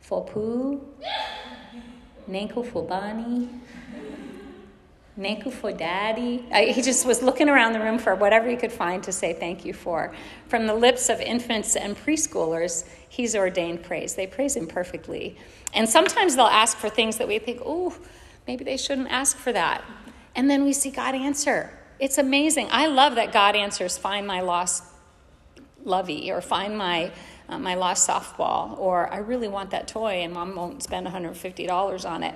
Fopu, 0.07 0.79
Nanku 2.29 2.67
Fubani, 2.67 3.49
Nanku 5.19 5.51
for 5.51 5.73
Daddy. 5.73 6.45
He 6.71 6.81
just 6.81 7.05
was 7.05 7.21
looking 7.21 7.49
around 7.49 7.73
the 7.73 7.81
room 7.81 7.99
for 7.99 8.15
whatever 8.15 8.47
he 8.49 8.55
could 8.55 8.71
find 8.71 9.03
to 9.03 9.11
say 9.11 9.33
thank 9.33 9.65
you 9.65 9.73
for. 9.73 10.13
From 10.47 10.65
the 10.65 10.73
lips 10.73 11.09
of 11.09 11.19
infants 11.19 11.75
and 11.75 11.97
preschoolers, 11.97 12.87
he's 13.09 13.35
ordained 13.35 13.83
praise. 13.83 14.15
They 14.15 14.27
praise 14.27 14.55
him 14.55 14.65
perfectly. 14.65 15.37
And 15.73 15.89
sometimes 15.89 16.37
they'll 16.37 16.45
ask 16.45 16.77
for 16.77 16.89
things 16.89 17.17
that 17.17 17.27
we 17.27 17.37
think, 17.37 17.61
oh, 17.65 17.95
maybe 18.47 18.63
they 18.63 18.77
shouldn't 18.77 19.11
ask 19.11 19.37
for 19.37 19.51
that. 19.51 19.83
And 20.35 20.49
then 20.49 20.63
we 20.63 20.71
see 20.71 20.89
God 20.89 21.13
answer. 21.15 21.77
It's 21.99 22.17
amazing. 22.17 22.69
I 22.71 22.87
love 22.87 23.15
that 23.15 23.33
God 23.33 23.57
answers, 23.57 23.97
find 23.97 24.25
my 24.25 24.39
lost 24.39 24.85
lovey 25.83 26.31
or 26.31 26.39
find 26.39 26.77
my 26.77 27.11
uh, 27.49 27.57
my 27.57 27.75
lost 27.75 28.07
softball, 28.07 28.77
or 28.77 29.11
I 29.11 29.17
really 29.17 29.47
want 29.47 29.71
that 29.71 29.87
toy 29.87 30.21
and 30.21 30.33
mom 30.33 30.55
won't 30.55 30.83
spend 30.83 31.07
$150 31.07 32.09
on 32.09 32.23
it. 32.23 32.35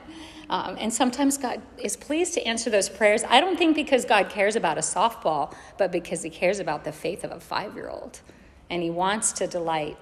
Um, 0.49 0.75
and 0.79 0.93
sometimes 0.93 1.37
God 1.37 1.61
is 1.77 1.95
pleased 1.95 2.33
to 2.33 2.45
answer 2.45 2.69
those 2.69 2.89
prayers. 2.89 3.23
I 3.23 3.39
don't 3.39 3.57
think 3.57 3.75
because 3.75 4.05
God 4.05 4.29
cares 4.29 4.55
about 4.55 4.77
a 4.77 4.81
softball, 4.81 5.53
but 5.77 5.91
because 5.91 6.23
He 6.23 6.29
cares 6.29 6.59
about 6.59 6.83
the 6.83 6.91
faith 6.91 7.23
of 7.23 7.31
a 7.31 7.39
five 7.39 7.75
year 7.75 7.89
old. 7.89 8.21
And 8.69 8.81
He 8.81 8.89
wants 8.89 9.31
to 9.33 9.47
delight 9.47 9.97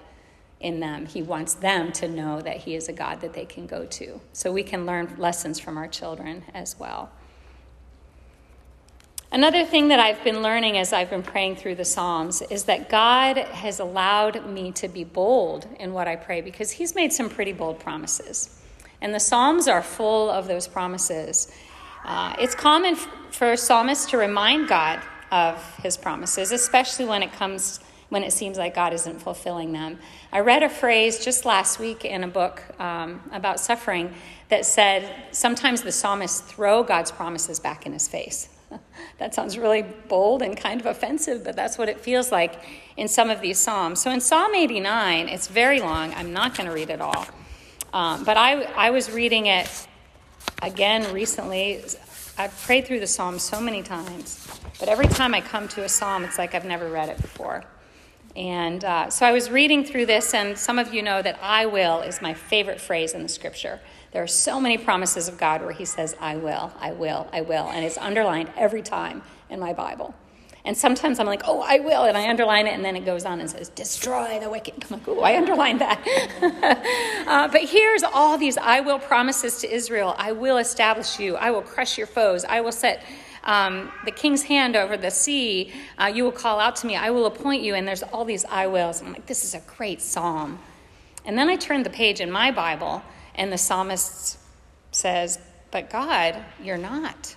in 0.60 0.80
them. 0.80 1.06
He 1.06 1.22
wants 1.22 1.54
them 1.54 1.92
to 1.92 2.08
know 2.08 2.40
that 2.40 2.58
He 2.58 2.74
is 2.74 2.88
a 2.88 2.92
God 2.92 3.20
that 3.20 3.34
they 3.34 3.44
can 3.44 3.66
go 3.66 3.84
to. 3.84 4.20
So 4.32 4.52
we 4.52 4.62
can 4.62 4.86
learn 4.86 5.14
lessons 5.18 5.60
from 5.60 5.76
our 5.76 5.88
children 5.88 6.44
as 6.54 6.78
well. 6.78 7.10
Another 9.32 9.64
thing 9.64 9.88
that 9.88 9.98
I've 9.98 10.22
been 10.22 10.42
learning 10.42 10.76
as 10.76 10.92
I've 10.92 11.08
been 11.08 11.22
praying 11.22 11.56
through 11.56 11.76
the 11.76 11.86
Psalms 11.86 12.42
is 12.42 12.64
that 12.64 12.90
God 12.90 13.38
has 13.38 13.80
allowed 13.80 14.46
me 14.46 14.72
to 14.72 14.88
be 14.88 15.04
bold 15.04 15.66
in 15.80 15.94
what 15.94 16.06
I 16.06 16.16
pray 16.16 16.42
because 16.42 16.72
He's 16.72 16.94
made 16.94 17.14
some 17.14 17.30
pretty 17.30 17.54
bold 17.54 17.80
promises. 17.80 18.60
And 19.00 19.14
the 19.14 19.18
Psalms 19.18 19.68
are 19.68 19.80
full 19.80 20.28
of 20.28 20.48
those 20.48 20.68
promises. 20.68 21.50
Uh, 22.04 22.34
it's 22.38 22.54
common 22.54 22.94
for 23.30 23.56
psalmists 23.56 24.10
to 24.10 24.18
remind 24.18 24.68
God 24.68 25.00
of 25.30 25.76
His 25.78 25.96
promises, 25.96 26.52
especially 26.52 27.06
when 27.06 27.22
it 27.22 27.32
comes 27.32 27.80
when 28.10 28.24
it 28.24 28.34
seems 28.34 28.58
like 28.58 28.74
God 28.74 28.92
isn't 28.92 29.22
fulfilling 29.22 29.72
them. 29.72 29.98
I 30.30 30.40
read 30.40 30.62
a 30.62 30.68
phrase 30.68 31.24
just 31.24 31.46
last 31.46 31.78
week 31.78 32.04
in 32.04 32.22
a 32.22 32.28
book 32.28 32.62
um, 32.78 33.22
about 33.32 33.58
suffering 33.58 34.12
that 34.50 34.66
said 34.66 35.10
sometimes 35.30 35.80
the 35.80 35.92
psalmists 35.92 36.42
throw 36.42 36.82
God's 36.82 37.10
promises 37.10 37.58
back 37.58 37.86
in 37.86 37.94
his 37.94 38.06
face. 38.08 38.50
that 39.18 39.34
sounds 39.34 39.58
really 39.58 39.82
bold 39.82 40.42
and 40.42 40.56
kind 40.56 40.80
of 40.80 40.86
offensive, 40.86 41.44
but 41.44 41.56
that's 41.56 41.78
what 41.78 41.88
it 41.88 42.00
feels 42.00 42.32
like 42.32 42.62
in 42.96 43.08
some 43.08 43.30
of 43.30 43.40
these 43.40 43.58
Psalms. 43.58 44.00
So 44.00 44.10
in 44.10 44.20
Psalm 44.20 44.54
89, 44.54 45.28
it's 45.28 45.48
very 45.48 45.80
long. 45.80 46.12
I'm 46.14 46.32
not 46.32 46.56
going 46.56 46.68
to 46.68 46.74
read 46.74 46.90
it 46.90 47.00
all. 47.00 47.26
Um, 47.92 48.24
but 48.24 48.36
I, 48.36 48.62
I 48.74 48.90
was 48.90 49.10
reading 49.10 49.46
it 49.46 49.68
again 50.62 51.12
recently. 51.12 51.82
I've 52.38 52.56
prayed 52.62 52.86
through 52.86 53.00
the 53.00 53.06
Psalm 53.06 53.38
so 53.38 53.60
many 53.60 53.82
times, 53.82 54.48
but 54.80 54.88
every 54.88 55.06
time 55.06 55.34
I 55.34 55.40
come 55.40 55.68
to 55.68 55.84
a 55.84 55.88
Psalm, 55.88 56.24
it's 56.24 56.38
like 56.38 56.54
I've 56.54 56.64
never 56.64 56.88
read 56.88 57.08
it 57.08 57.20
before. 57.20 57.64
And 58.34 58.82
uh, 58.84 59.10
so 59.10 59.26
I 59.26 59.32
was 59.32 59.50
reading 59.50 59.84
through 59.84 60.06
this, 60.06 60.32
and 60.32 60.56
some 60.56 60.78
of 60.78 60.94
you 60.94 61.02
know 61.02 61.20
that 61.20 61.38
I 61.42 61.66
will 61.66 62.00
is 62.00 62.22
my 62.22 62.32
favorite 62.32 62.80
phrase 62.80 63.12
in 63.12 63.22
the 63.22 63.28
scripture. 63.28 63.80
There 64.12 64.22
are 64.22 64.28
so 64.28 64.60
many 64.60 64.78
promises 64.78 65.28
of 65.28 65.38
God 65.38 65.62
where 65.62 65.72
He 65.72 65.84
says, 65.84 66.14
I 66.20 66.36
will, 66.36 66.72
I 66.78 66.92
will, 66.92 67.28
I 67.32 67.40
will. 67.40 67.68
And 67.68 67.84
it's 67.84 67.98
underlined 67.98 68.50
every 68.56 68.82
time 68.82 69.22
in 69.48 69.58
my 69.58 69.72
Bible. 69.72 70.14
And 70.64 70.76
sometimes 70.76 71.18
I'm 71.18 71.26
like, 71.26 71.42
oh, 71.44 71.60
I 71.60 71.80
will. 71.80 72.04
And 72.04 72.16
I 72.16 72.28
underline 72.28 72.66
it, 72.68 72.74
and 72.74 72.84
then 72.84 72.94
it 72.94 73.04
goes 73.04 73.24
on 73.24 73.40
and 73.40 73.50
says, 73.50 73.68
destroy 73.70 74.38
the 74.38 74.48
wicked. 74.48 74.74
I'm 74.84 74.98
like, 74.98 75.08
oh, 75.08 75.20
I 75.20 75.36
underlined 75.36 75.80
that. 75.80 77.24
uh, 77.26 77.48
but 77.48 77.62
here's 77.62 78.04
all 78.04 78.38
these 78.38 78.56
I 78.56 78.80
will 78.80 79.00
promises 79.00 79.58
to 79.58 79.72
Israel 79.72 80.14
I 80.18 80.32
will 80.32 80.58
establish 80.58 81.18
you, 81.18 81.36
I 81.36 81.50
will 81.50 81.62
crush 81.62 81.98
your 81.98 82.06
foes, 82.06 82.44
I 82.44 82.60
will 82.60 82.72
set. 82.72 83.02
Um, 83.44 83.90
the 84.04 84.12
king's 84.12 84.44
hand 84.44 84.76
over 84.76 84.96
the 84.96 85.10
sea, 85.10 85.72
uh, 85.98 86.06
you 86.06 86.22
will 86.22 86.30
call 86.30 86.60
out 86.60 86.76
to 86.76 86.86
me, 86.86 86.94
I 86.94 87.10
will 87.10 87.26
appoint 87.26 87.60
you. 87.60 87.74
And 87.74 87.88
there's 87.88 88.04
all 88.04 88.24
these 88.24 88.44
I 88.44 88.68
wills. 88.68 89.02
I'm 89.02 89.12
like, 89.12 89.26
this 89.26 89.42
is 89.42 89.52
a 89.56 89.60
great 89.76 90.00
psalm. 90.00 90.60
And 91.24 91.36
then 91.36 91.48
I 91.48 91.56
turned 91.56 91.84
the 91.84 91.90
page 91.90 92.20
in 92.20 92.30
my 92.30 92.52
Bible, 92.52 93.02
and 93.34 93.52
the 93.52 93.58
psalmist 93.58 94.38
says, 94.90 95.38
But 95.70 95.90
God, 95.90 96.36
you're 96.62 96.78
not. 96.78 97.36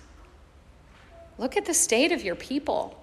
Look 1.38 1.56
at 1.56 1.66
the 1.66 1.74
state 1.74 2.12
of 2.12 2.22
your 2.22 2.34
people. 2.34 2.98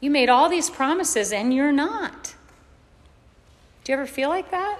You 0.00 0.10
made 0.10 0.28
all 0.28 0.48
these 0.48 0.70
promises 0.70 1.32
and 1.32 1.52
you're 1.52 1.72
not. 1.72 2.34
Do 3.84 3.92
you 3.92 3.98
ever 3.98 4.06
feel 4.06 4.28
like 4.28 4.50
that? 4.50 4.78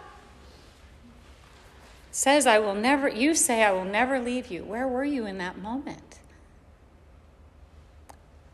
It 2.11 2.17
says, 2.17 2.47
I 2.47 2.59
will 2.59 2.75
never, 2.75 3.09
you 3.09 3.35
say, 3.35 3.63
I 3.63 3.73
will 3.73 3.85
never 3.85 4.19
leave 4.19 4.49
you. 4.49 4.65
Where 4.65 4.87
were 4.87 5.05
you 5.05 5.27
in 5.27 5.39
that 5.39 5.59
moment? 5.59 6.19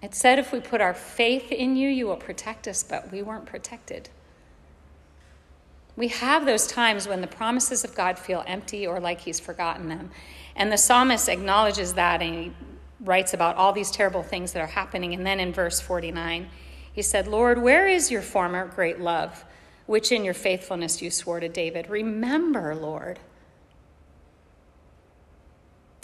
It 0.02 0.14
said, 0.14 0.38
if 0.38 0.52
we 0.52 0.60
put 0.60 0.80
our 0.80 0.94
faith 0.94 1.52
in 1.52 1.76
you, 1.76 1.88
you 1.88 2.06
will 2.06 2.16
protect 2.16 2.66
us, 2.66 2.82
but 2.82 3.12
we 3.12 3.22
weren't 3.22 3.46
protected. 3.46 4.08
We 5.96 6.08
have 6.08 6.46
those 6.46 6.66
times 6.66 7.06
when 7.06 7.20
the 7.20 7.26
promises 7.26 7.84
of 7.84 7.94
God 7.94 8.18
feel 8.18 8.42
empty 8.46 8.86
or 8.86 8.98
like 8.98 9.20
He's 9.20 9.40
forgotten 9.40 9.88
them. 9.88 10.10
And 10.56 10.70
the 10.70 10.78
psalmist 10.78 11.28
acknowledges 11.28 11.94
that 11.94 12.22
and 12.22 12.34
he 12.34 12.52
writes 13.00 13.34
about 13.34 13.56
all 13.56 13.72
these 13.72 13.90
terrible 13.90 14.22
things 14.22 14.52
that 14.52 14.60
are 14.60 14.66
happening. 14.66 15.14
And 15.14 15.26
then 15.26 15.40
in 15.40 15.52
verse 15.52 15.80
49, 15.80 16.48
he 16.92 17.02
said, 17.02 17.26
Lord, 17.26 17.60
where 17.60 17.88
is 17.88 18.10
your 18.10 18.22
former 18.22 18.66
great 18.66 19.00
love, 19.00 19.44
which 19.86 20.12
in 20.12 20.24
your 20.24 20.34
faithfulness 20.34 21.02
you 21.02 21.10
swore 21.10 21.40
to 21.40 21.48
David? 21.48 21.88
Remember, 21.88 22.74
Lord. 22.74 23.18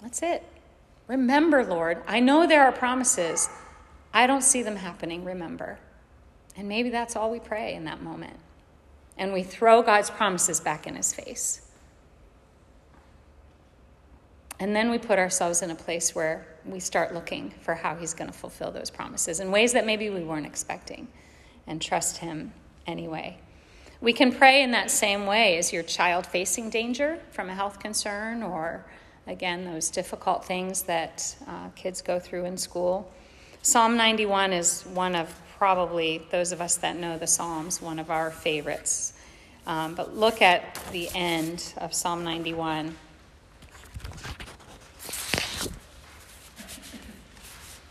That's 0.02 0.23
it. 0.23 0.45
Remember, 1.07 1.64
Lord. 1.64 2.02
I 2.07 2.21
know 2.21 2.47
there 2.47 2.64
are 2.64 2.73
promises. 2.73 3.49
I 4.12 4.26
don't 4.26 4.42
see 4.42 4.62
them 4.62 4.76
happening. 4.76 5.25
Remember. 5.25 5.78
And 6.57 6.68
maybe 6.68 6.90
that's 6.90 7.16
all 7.16 7.30
we 7.30 7.40
pray 7.40 7.75
in 7.75 7.85
that 7.85 8.02
moment. 8.02 8.37
And 9.18 9.32
we 9.32 9.42
throw 9.42 9.82
God's 9.82 10.10
promises 10.10 10.60
back 10.60 10.87
in 10.87 10.94
his 10.94 11.12
face. 11.12 11.62
And 14.60 14.75
then 14.75 14.90
we 14.90 14.98
put 14.98 15.18
ourselves 15.18 15.62
in 15.62 15.70
a 15.70 15.75
place 15.75 16.14
where 16.14 16.46
we 16.64 16.80
start 16.80 17.14
looking 17.14 17.54
for 17.60 17.75
how 17.75 17.94
he's 17.94 18.14
going 18.14 18.30
to 18.30 18.37
fulfill 18.37 18.72
those 18.72 18.90
promises 18.90 19.40
in 19.40 19.50
ways 19.50 19.72
that 19.72 19.87
maybe 19.87 20.10
we 20.10 20.22
weren't 20.22 20.46
expecting 20.46 21.08
and 21.66 21.80
trust 21.80 22.18
him 22.18 22.52
anyway. 22.87 23.38
We 24.00 24.12
can 24.12 24.32
pray 24.32 24.62
in 24.62 24.72
that 24.72 24.90
same 24.90 25.26
way. 25.26 25.58
Is 25.58 25.72
your 25.72 25.82
child 25.82 26.26
facing 26.26 26.70
danger 26.70 27.18
from 27.30 27.50
a 27.50 27.54
health 27.54 27.78
concern 27.78 28.42
or, 28.42 28.84
again, 29.26 29.64
those 29.64 29.90
difficult 29.90 30.44
things 30.44 30.82
that 30.82 31.37
uh, 31.46 31.68
kids 31.75 32.00
go 32.00 32.18
through 32.18 32.44
in 32.44 32.56
school? 32.56 33.12
Psalm 33.62 33.96
91 33.96 34.52
is 34.52 34.82
one 34.94 35.14
of 35.14 35.34
probably 35.58 36.22
those 36.30 36.52
of 36.52 36.60
us 36.60 36.76
that 36.76 36.96
know 36.96 37.18
the 37.18 37.26
Psalms, 37.26 37.82
one 37.82 37.98
of 37.98 38.10
our 38.10 38.30
favorites. 38.30 39.12
Um, 39.66 39.94
but 39.94 40.16
look 40.16 40.40
at 40.40 40.78
the 40.92 41.08
end 41.14 41.74
of 41.78 41.92
Psalm 41.92 42.22
91. 42.22 42.96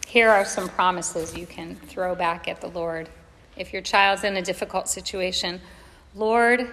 Here 0.07 0.29
are 0.29 0.45
some 0.45 0.69
promises 0.69 1.38
you 1.38 1.45
can 1.45 1.75
throw 1.75 2.15
back 2.15 2.47
at 2.47 2.62
the 2.62 2.69
Lord. 2.69 3.09
If 3.57 3.74
your 3.74 3.81
child's 3.81 4.24
in 4.24 4.38
a 4.38 4.41
difficult 4.41 4.88
situation, 4.88 5.59
Lord, 6.15 6.67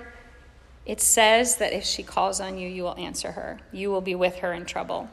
it 0.86 1.00
says 1.00 1.56
that 1.56 1.72
if 1.72 1.84
she 1.84 2.04
calls 2.04 2.40
on 2.40 2.56
you, 2.56 2.68
you 2.68 2.84
will 2.84 2.96
answer 2.96 3.32
her. 3.32 3.58
You 3.72 3.90
will 3.90 4.00
be 4.00 4.14
with 4.14 4.36
her 4.36 4.52
in 4.52 4.64
trouble. 4.64 5.08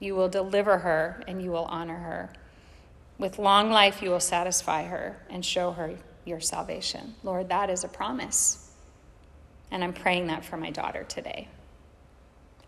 You 0.00 0.14
will 0.14 0.28
deliver 0.28 0.78
her 0.78 1.22
and 1.28 1.42
you 1.42 1.50
will 1.50 1.66
honor 1.66 1.98
her. 1.98 2.30
With 3.18 3.38
long 3.38 3.70
life, 3.70 4.02
you 4.02 4.10
will 4.10 4.20
satisfy 4.20 4.84
her 4.84 5.16
and 5.30 5.44
show 5.44 5.72
her 5.72 5.94
your 6.24 6.40
salvation. 6.40 7.14
Lord, 7.22 7.48
that 7.48 7.70
is 7.70 7.84
a 7.84 7.88
promise. 7.88 8.72
And 9.70 9.84
I'm 9.84 9.92
praying 9.92 10.26
that 10.28 10.44
for 10.44 10.56
my 10.56 10.70
daughter 10.70 11.04
today. 11.04 11.48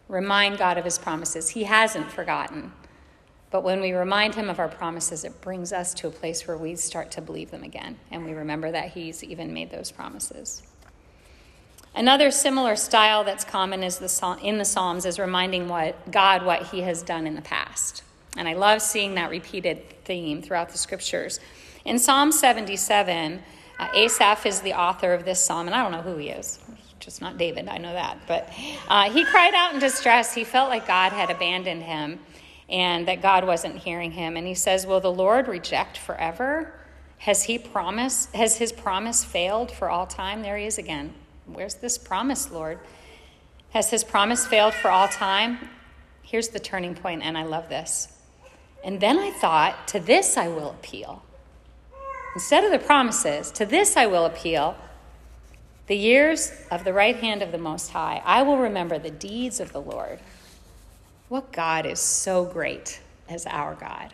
Remind 0.08 0.58
God 0.58 0.78
of 0.78 0.84
his 0.84 0.98
promises. 0.98 1.50
He 1.50 1.64
hasn't 1.64 2.10
forgotten. 2.10 2.72
But 3.50 3.64
when 3.64 3.80
we 3.80 3.92
remind 3.92 4.34
him 4.34 4.48
of 4.48 4.58
our 4.58 4.68
promises, 4.68 5.24
it 5.24 5.40
brings 5.40 5.72
us 5.72 5.94
to 5.94 6.08
a 6.08 6.10
place 6.10 6.46
where 6.46 6.56
we 6.56 6.76
start 6.76 7.10
to 7.12 7.20
believe 7.20 7.50
them 7.50 7.62
again, 7.62 7.98
and 8.10 8.24
we 8.24 8.32
remember 8.32 8.70
that 8.72 8.90
he's 8.90 9.22
even 9.22 9.54
made 9.54 9.70
those 9.70 9.90
promises. 9.90 10.62
Another 11.94 12.30
similar 12.30 12.76
style 12.76 13.24
that's 13.24 13.44
common 13.44 13.82
is 13.82 13.98
the, 13.98 14.38
in 14.42 14.58
the 14.58 14.64
Psalms 14.64 15.06
is 15.06 15.18
reminding 15.18 15.68
what 15.68 16.10
God 16.10 16.44
what 16.44 16.64
he 16.66 16.82
has 16.82 17.02
done 17.02 17.26
in 17.26 17.34
the 17.34 17.42
past. 17.42 18.02
And 18.36 18.46
I 18.46 18.52
love 18.52 18.82
seeing 18.82 19.14
that 19.14 19.30
repeated 19.30 19.82
theme 20.06 20.40
throughout 20.40 20.70
the 20.70 20.78
scriptures. 20.78 21.40
In 21.84 21.98
Psalm 21.98 22.32
77, 22.32 23.42
uh, 23.78 23.88
Asaph 23.94 24.46
is 24.46 24.60
the 24.62 24.72
author 24.72 25.12
of 25.12 25.25
this 25.25 25.44
psalm, 25.44 25.66
and 25.66 25.75
I 25.75 25.82
don't 25.82 25.92
know 25.92 26.02
who 26.02 26.16
he 26.16 26.30
is. 26.30 26.58
Just 26.98 27.20
not 27.20 27.36
David, 27.36 27.68
I 27.68 27.76
know 27.76 27.92
that. 27.92 28.18
But 28.26 28.50
uh, 28.88 29.10
he 29.10 29.25
cried 29.25 29.54
out 29.54 29.75
in 29.75 29.80
distress. 29.80 30.34
He 30.34 30.44
felt 30.44 30.70
like 30.70 30.86
God 30.86 31.12
had 31.12 31.30
abandoned 31.30 31.82
him 31.82 32.18
and 32.68 33.06
that 33.06 33.22
God 33.22 33.46
wasn't 33.46 33.76
hearing 33.76 34.12
him. 34.12 34.36
And 34.36 34.46
he 34.46 34.54
says, 34.54 34.86
Will 34.86 35.00
the 35.00 35.12
Lord 35.12 35.46
reject 35.46 35.98
forever? 35.98 36.72
Has 37.18 37.44
he 37.44 37.58
promised, 37.58 38.34
has 38.34 38.56
his 38.56 38.72
promise 38.72 39.25
failed 39.25 39.70
for 39.70 39.88
all 39.88 40.06
time? 40.06 40.42
There 40.42 40.56
he 40.56 40.66
is 40.66 40.78
again. 40.78 41.14
Where's 41.46 41.75
this 41.75 41.98
promise, 41.98 42.50
Lord? 42.50 42.78
Has 43.70 43.90
his 43.90 44.02
promise 44.02 44.46
failed 44.46 44.75
for 44.75 44.90
all 44.90 45.08
time? 45.08 45.58
Here's 46.22 46.48
the 46.48 46.60
turning 46.60 46.94
point, 46.94 47.22
and 47.22 47.38
I 47.38 47.44
love 47.44 47.68
this. 47.68 48.08
And 48.85 49.00
then 49.00 49.18
I 49.18 49.30
thought, 49.30 49.88
to 49.88 50.00
this 50.00 50.37
I 50.37 50.49
will 50.49 50.71
appeal. 50.71 51.23
Instead 52.35 52.64
of 52.64 52.71
the 52.71 52.78
promises, 52.78 53.50
to 53.52 53.64
this 53.64 53.97
I 53.97 54.06
will 54.06 54.26
appeal. 54.26 54.76
The 55.87 55.97
years 55.97 56.52
of 56.71 56.85
the 56.85 56.92
right 56.92 57.16
hand 57.16 57.42
of 57.42 57.52
the 57.52 57.59
Most 57.59 57.90
High, 57.90 58.21
I 58.25 58.42
will 58.42 58.59
remember 58.59 58.99
the 58.99 59.11
deeds 59.11 59.61
of 59.61 59.73
the 59.73 59.80
Lord. 59.80 60.18
What 61.28 61.52
God 61.52 61.87
is 61.87 61.99
so 61.99 62.45
great 62.45 63.00
as 63.28 63.47
our 63.47 63.75
God? 63.75 64.12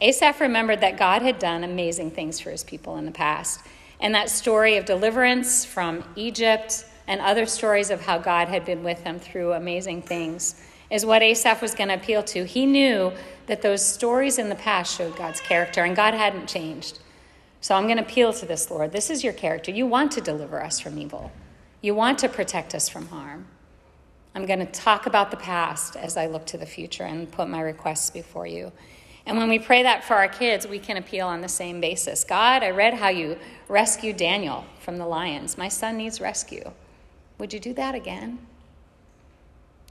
Asaph 0.00 0.40
remembered 0.40 0.80
that 0.80 0.96
God 0.96 1.22
had 1.22 1.38
done 1.38 1.62
amazing 1.64 2.10
things 2.10 2.40
for 2.40 2.50
his 2.50 2.64
people 2.64 2.96
in 2.96 3.04
the 3.04 3.12
past. 3.12 3.60
And 4.00 4.14
that 4.14 4.28
story 4.28 4.76
of 4.76 4.84
deliverance 4.84 5.64
from 5.64 6.04
Egypt 6.16 6.84
and 7.06 7.20
other 7.20 7.46
stories 7.46 7.90
of 7.90 8.00
how 8.00 8.18
God 8.18 8.48
had 8.48 8.64
been 8.64 8.82
with 8.82 9.04
them 9.04 9.18
through 9.18 9.52
amazing 9.52 10.02
things 10.02 10.60
is 10.90 11.06
what 11.06 11.22
Asaph 11.22 11.60
was 11.60 11.74
going 11.74 11.88
to 11.88 11.94
appeal 11.94 12.22
to. 12.24 12.44
He 12.44 12.66
knew 12.66 13.12
that 13.46 13.62
those 13.62 13.84
stories 13.84 14.38
in 14.38 14.48
the 14.48 14.54
past 14.54 14.96
showed 14.96 15.16
God's 15.16 15.40
character, 15.40 15.84
and 15.84 15.96
God 15.96 16.14
hadn't 16.14 16.48
changed. 16.48 16.98
So 17.60 17.74
I'm 17.74 17.84
going 17.84 17.96
to 17.96 18.02
appeal 18.02 18.32
to 18.34 18.46
this, 18.46 18.70
Lord. 18.70 18.92
This 18.92 19.10
is 19.10 19.24
your 19.24 19.32
character. 19.32 19.70
You 19.70 19.86
want 19.86 20.12
to 20.12 20.20
deliver 20.20 20.62
us 20.62 20.80
from 20.80 20.98
evil, 20.98 21.32
you 21.80 21.94
want 21.94 22.18
to 22.20 22.28
protect 22.28 22.74
us 22.74 22.88
from 22.88 23.08
harm. 23.08 23.46
I'm 24.34 24.46
going 24.46 24.58
to 24.58 24.66
talk 24.66 25.06
about 25.06 25.30
the 25.30 25.36
past 25.36 25.94
as 25.94 26.16
I 26.16 26.26
look 26.26 26.44
to 26.46 26.58
the 26.58 26.66
future 26.66 27.04
and 27.04 27.30
put 27.30 27.48
my 27.48 27.60
requests 27.60 28.10
before 28.10 28.48
you. 28.48 28.72
And 29.26 29.38
when 29.38 29.48
we 29.48 29.58
pray 29.58 29.84
that 29.84 30.04
for 30.04 30.14
our 30.14 30.28
kids, 30.28 30.66
we 30.66 30.78
can 30.78 30.96
appeal 30.96 31.28
on 31.28 31.40
the 31.40 31.48
same 31.48 31.80
basis. 31.80 32.24
God, 32.24 32.62
I 32.62 32.70
read 32.70 32.94
how 32.94 33.08
you 33.08 33.38
rescued 33.68 34.16
Daniel 34.16 34.64
from 34.80 34.98
the 34.98 35.06
lions. 35.06 35.56
My 35.56 35.68
son 35.68 35.96
needs 35.96 36.20
rescue. 36.20 36.72
Would 37.38 37.52
you 37.52 37.60
do 37.60 37.72
that 37.74 37.94
again? 37.94 38.38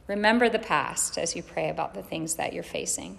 Remember 0.08 0.50
the 0.50 0.60
past 0.60 1.18
as 1.18 1.36
you 1.36 1.44
pray 1.44 1.70
about 1.70 1.94
the 1.94 2.04
things 2.04 2.36
that 2.36 2.54
you're 2.54 2.64
facing. 2.64 3.18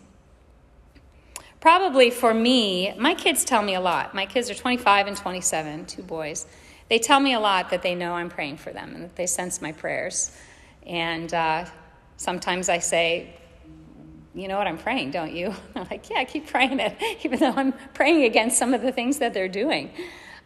Probably 1.60 2.10
for 2.10 2.34
me, 2.34 2.94
my 2.98 3.14
kids 3.14 3.44
tell 3.44 3.62
me 3.62 3.74
a 3.74 3.80
lot. 3.80 4.14
My 4.14 4.26
kids 4.26 4.50
are 4.50 4.54
25 4.54 5.06
and 5.06 5.16
27, 5.16 5.86
two 5.86 6.02
boys. 6.02 6.46
They 6.90 6.98
tell 6.98 7.20
me 7.20 7.32
a 7.32 7.40
lot 7.40 7.70
that 7.70 7.80
they 7.80 7.94
know 7.94 8.12
I'm 8.12 8.28
praying 8.28 8.58
for 8.58 8.70
them 8.70 8.94
and 8.94 9.04
that 9.04 9.16
they 9.16 9.26
sense 9.26 9.62
my 9.62 9.72
prayers. 9.72 10.30
And 10.86 11.32
uh, 11.32 11.64
sometimes 12.18 12.68
I 12.68 12.78
say, 12.80 13.34
you 14.34 14.48
know 14.48 14.58
what 14.58 14.66
I'm 14.66 14.76
praying, 14.76 15.12
don't 15.12 15.34
you? 15.34 15.54
I'm 15.74 15.86
like, 15.90 16.10
yeah, 16.10 16.22
keep 16.24 16.46
praying 16.46 16.80
it, 16.80 16.96
even 17.24 17.40
though 17.40 17.54
I'm 17.56 17.72
praying 17.94 18.24
against 18.24 18.58
some 18.58 18.74
of 18.74 18.82
the 18.82 18.92
things 18.92 19.18
that 19.18 19.32
they're 19.32 19.48
doing. 19.48 19.90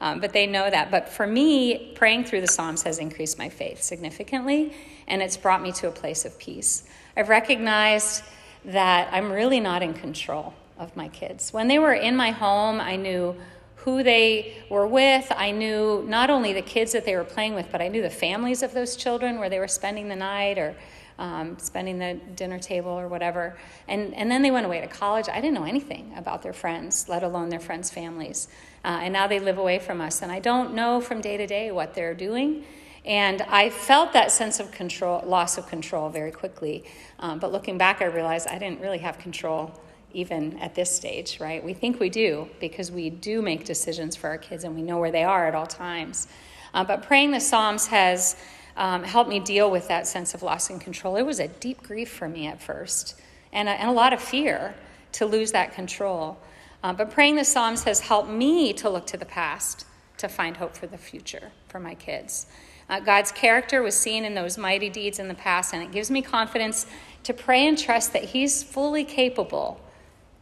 Um, 0.01 0.21
but 0.21 0.33
they 0.33 0.47
know 0.47 0.71
that. 0.71 0.91
But 0.91 1.09
for 1.09 1.27
me, 1.27 1.93
praying 1.95 2.25
through 2.25 2.41
the 2.43 2.49
Psalms 2.49 2.83
has 2.83 2.99
increased 2.99 3.39
my 3.39 3.49
faith 3.49 3.83
significantly, 3.83 4.73
and 5.09 5.23
it's 5.23 5.37
brought 5.37 5.61
me 5.61 5.73
to 5.73 5.89
a 5.89 5.91
place 5.91 6.25
of 6.25 6.39
peace. 6.39 6.85
I've 7.17 7.29
recognized 7.29 8.23
that 8.65 9.09
I'm 9.13 9.33
really 9.33 9.61
not 9.61 9.83
in 9.83 9.95
control 9.95 10.55
of 10.79 10.97
my 10.97 11.09
kids. 11.09 11.53
When 11.53 11.69
they 11.69 11.79
were 11.79 11.95
in 11.95 12.15
my 12.15 12.31
home, 12.31 12.81
I 12.81 12.97
knew 12.97 13.37
who 13.77 14.03
they 14.03 14.55
were 14.69 14.87
with. 14.87 15.31
I 15.35 15.51
knew 15.51 16.05
not 16.07 16.31
only 16.31 16.53
the 16.53 16.63
kids 16.63 16.93
that 16.93 17.05
they 17.05 17.17
were 17.17 17.25
playing 17.25 17.55
with, 17.55 17.71
but 17.73 17.81
I 17.81 17.89
knew 17.89 18.03
the 18.03 18.11
families 18.11 18.63
of 18.63 18.75
those 18.75 18.97
children 18.97 19.39
where 19.39 19.49
they 19.49 19.59
were 19.59 19.69
spending 19.69 20.09
the 20.09 20.17
night 20.17 20.59
or 20.59 20.77
um, 21.19 21.59
spending 21.59 21.99
the 21.99 22.15
dinner 22.35 22.59
table 22.59 22.91
or 22.91 23.09
whatever. 23.09 23.57
And, 23.89 24.15
and 24.15 24.31
then 24.31 24.43
they 24.43 24.51
went 24.51 24.67
away 24.67 24.81
to 24.81 24.87
college. 24.87 25.29
I 25.29 25.41
didn't 25.41 25.55
know 25.55 25.65
anything 25.65 26.13
about 26.17 26.43
their 26.43 26.53
friends, 26.53 27.09
let 27.09 27.23
alone 27.23 27.49
their 27.49 27.61
friends' 27.61 27.91
families. 27.91 28.49
Uh, 28.85 29.01
and 29.03 29.13
now 29.13 29.27
they 29.27 29.41
live 29.41 29.59
away 29.59 29.79
from 29.79 30.01
us. 30.01 30.23
And 30.23 30.31
I 30.31 30.39
don't 30.39 30.75
know 30.75 31.01
from 31.01 31.21
day 31.21 31.37
to 31.37 31.47
day 31.47 31.73
what 31.73 31.95
they're 31.95 32.15
doing. 32.15 32.65
And 33.05 33.43
I 33.43 33.71
felt 33.71 34.13
that 34.13 34.31
sense 34.31 34.61
of 34.61 34.71
control, 34.71 35.23
loss 35.27 35.59
of 35.59 35.67
control 35.67 36.09
very 36.11 36.31
quickly. 36.31 36.85
Um, 37.19 37.39
but 37.39 37.53
looking 37.53 37.79
back, 37.79 38.03
I 38.03 38.07
realized 38.07 38.47
I 38.49 38.59
didn't 38.59 38.81
really 38.81 38.99
have 38.99 39.19
control 39.19 39.73
even 40.13 40.59
at 40.59 40.75
this 40.75 40.95
stage, 40.95 41.39
right? 41.41 41.63
We 41.63 41.75
think 41.75 42.01
we 42.01 42.11
do 42.11 42.49
because 42.61 42.91
we 42.91 43.11
do 43.11 43.43
make 43.43 43.65
decisions 43.65 44.17
for 44.17 44.29
our 44.29 44.39
kids 44.39 44.65
and 44.65 44.75
we 44.75 44.83
know 44.83 44.99
where 44.99 45.11
they 45.11 45.25
are 45.25 45.47
at 45.47 45.55
all 45.55 45.67
times. 45.67 46.29
Uh, 46.73 46.85
but 46.85 47.03
praying 47.03 47.31
the 47.31 47.41
Psalms 47.41 47.87
has 47.89 48.37
um, 48.79 49.03
helped 49.03 49.29
me 49.29 49.41
deal 49.41 49.71
with 49.71 49.89
that 49.89 50.07
sense 50.07 50.33
of 50.33 50.43
loss 50.43 50.71
and 50.71 50.81
control. 50.81 51.17
It 51.17 51.23
was 51.23 51.41
a 51.41 51.49
deep 51.49 51.83
grief 51.83 52.11
for 52.11 52.29
me 52.29 52.47
at 52.47 52.63
first 52.63 53.21
and 53.53 53.69
a, 53.69 53.73
and 53.73 53.91
a 53.91 53.93
lot 53.93 54.13
of 54.13 54.23
fear 54.23 54.75
to 55.13 55.27
lose 55.27 55.53
that 55.53 55.75
control. 55.75 56.39
Uh, 56.83 56.93
but 56.93 57.11
praying 57.11 57.35
the 57.35 57.45
Psalms 57.45 57.83
has 57.85 58.01
helped 58.01 58.31
me 58.31 58.73
to 58.75 58.89
look 58.89 59.07
to 59.09 59.17
the 59.17 59.27
past 59.27 59.85
to 60.19 60.29
find 60.29 60.57
hope 60.57 60.77
for 60.77 60.87
the 60.87 60.97
future 60.97 61.51
for 61.67 61.81
my 61.81 61.95
kids. 61.95 62.47
Uh, 62.89 63.01
God's 63.01 63.33
character 63.33 63.83
was 63.83 63.97
seen 63.97 64.25
in 64.25 64.35
those 64.35 64.57
mighty 64.57 64.89
deeds 64.89 65.19
in 65.19 65.29
the 65.29 65.35
past, 65.35 65.75
and 65.75 65.83
it 65.83 65.91
gives 65.91 66.11
me 66.11 66.23
confidence 66.23 66.87
to 67.25 67.35
pray 67.35 67.67
and 67.67 67.77
trust 67.77 68.13
that 68.13 68.25
He's 68.25 68.63
fully 68.63 69.05
capable 69.05 69.81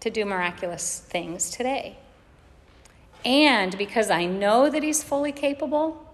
to 0.01 0.11
do 0.11 0.25
miraculous 0.25 1.01
things 1.01 1.51
today. 1.51 1.99
And 3.25 3.77
because 3.77 4.11
I 4.11 4.27
know 4.27 4.71
that 4.71 4.83
He's 4.83 5.03
fully 5.03 5.33
capable, 5.33 6.06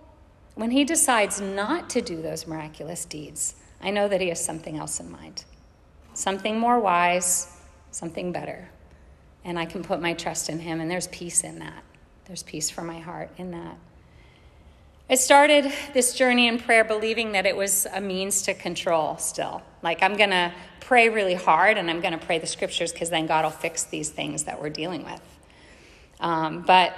when 0.54 0.70
he 0.70 0.84
decides 0.84 1.40
not 1.40 1.88
to 1.90 2.02
do 2.02 2.20
those 2.20 2.46
miraculous 2.46 3.04
deeds, 3.04 3.54
I 3.80 3.90
know 3.90 4.08
that 4.08 4.20
he 4.20 4.28
has 4.28 4.44
something 4.44 4.76
else 4.76 5.00
in 5.00 5.10
mind 5.10 5.44
something 6.14 6.60
more 6.60 6.78
wise, 6.78 7.48
something 7.90 8.32
better. 8.32 8.68
And 9.44 9.58
I 9.58 9.64
can 9.64 9.82
put 9.82 10.00
my 10.00 10.12
trust 10.12 10.50
in 10.50 10.58
him, 10.58 10.80
and 10.80 10.90
there's 10.90 11.08
peace 11.08 11.42
in 11.42 11.58
that. 11.60 11.82
There's 12.26 12.42
peace 12.42 12.70
for 12.70 12.82
my 12.82 12.98
heart 12.98 13.30
in 13.38 13.50
that. 13.52 13.76
I 15.10 15.16
started 15.16 15.72
this 15.92 16.14
journey 16.14 16.46
in 16.46 16.58
prayer 16.58 16.84
believing 16.84 17.32
that 17.32 17.44
it 17.44 17.56
was 17.56 17.86
a 17.92 18.00
means 18.00 18.42
to 18.42 18.54
control 18.54 19.18
still. 19.18 19.62
Like, 19.82 20.02
I'm 20.02 20.16
going 20.16 20.30
to 20.30 20.52
pray 20.80 21.08
really 21.08 21.34
hard 21.34 21.76
and 21.76 21.90
I'm 21.90 22.00
going 22.00 22.18
to 22.18 22.24
pray 22.24 22.38
the 22.38 22.46
scriptures 22.46 22.92
because 22.92 23.10
then 23.10 23.26
God 23.26 23.44
will 23.44 23.50
fix 23.50 23.84
these 23.84 24.10
things 24.10 24.44
that 24.44 24.60
we're 24.60 24.70
dealing 24.70 25.04
with. 25.04 25.20
Um, 26.20 26.62
but 26.62 26.94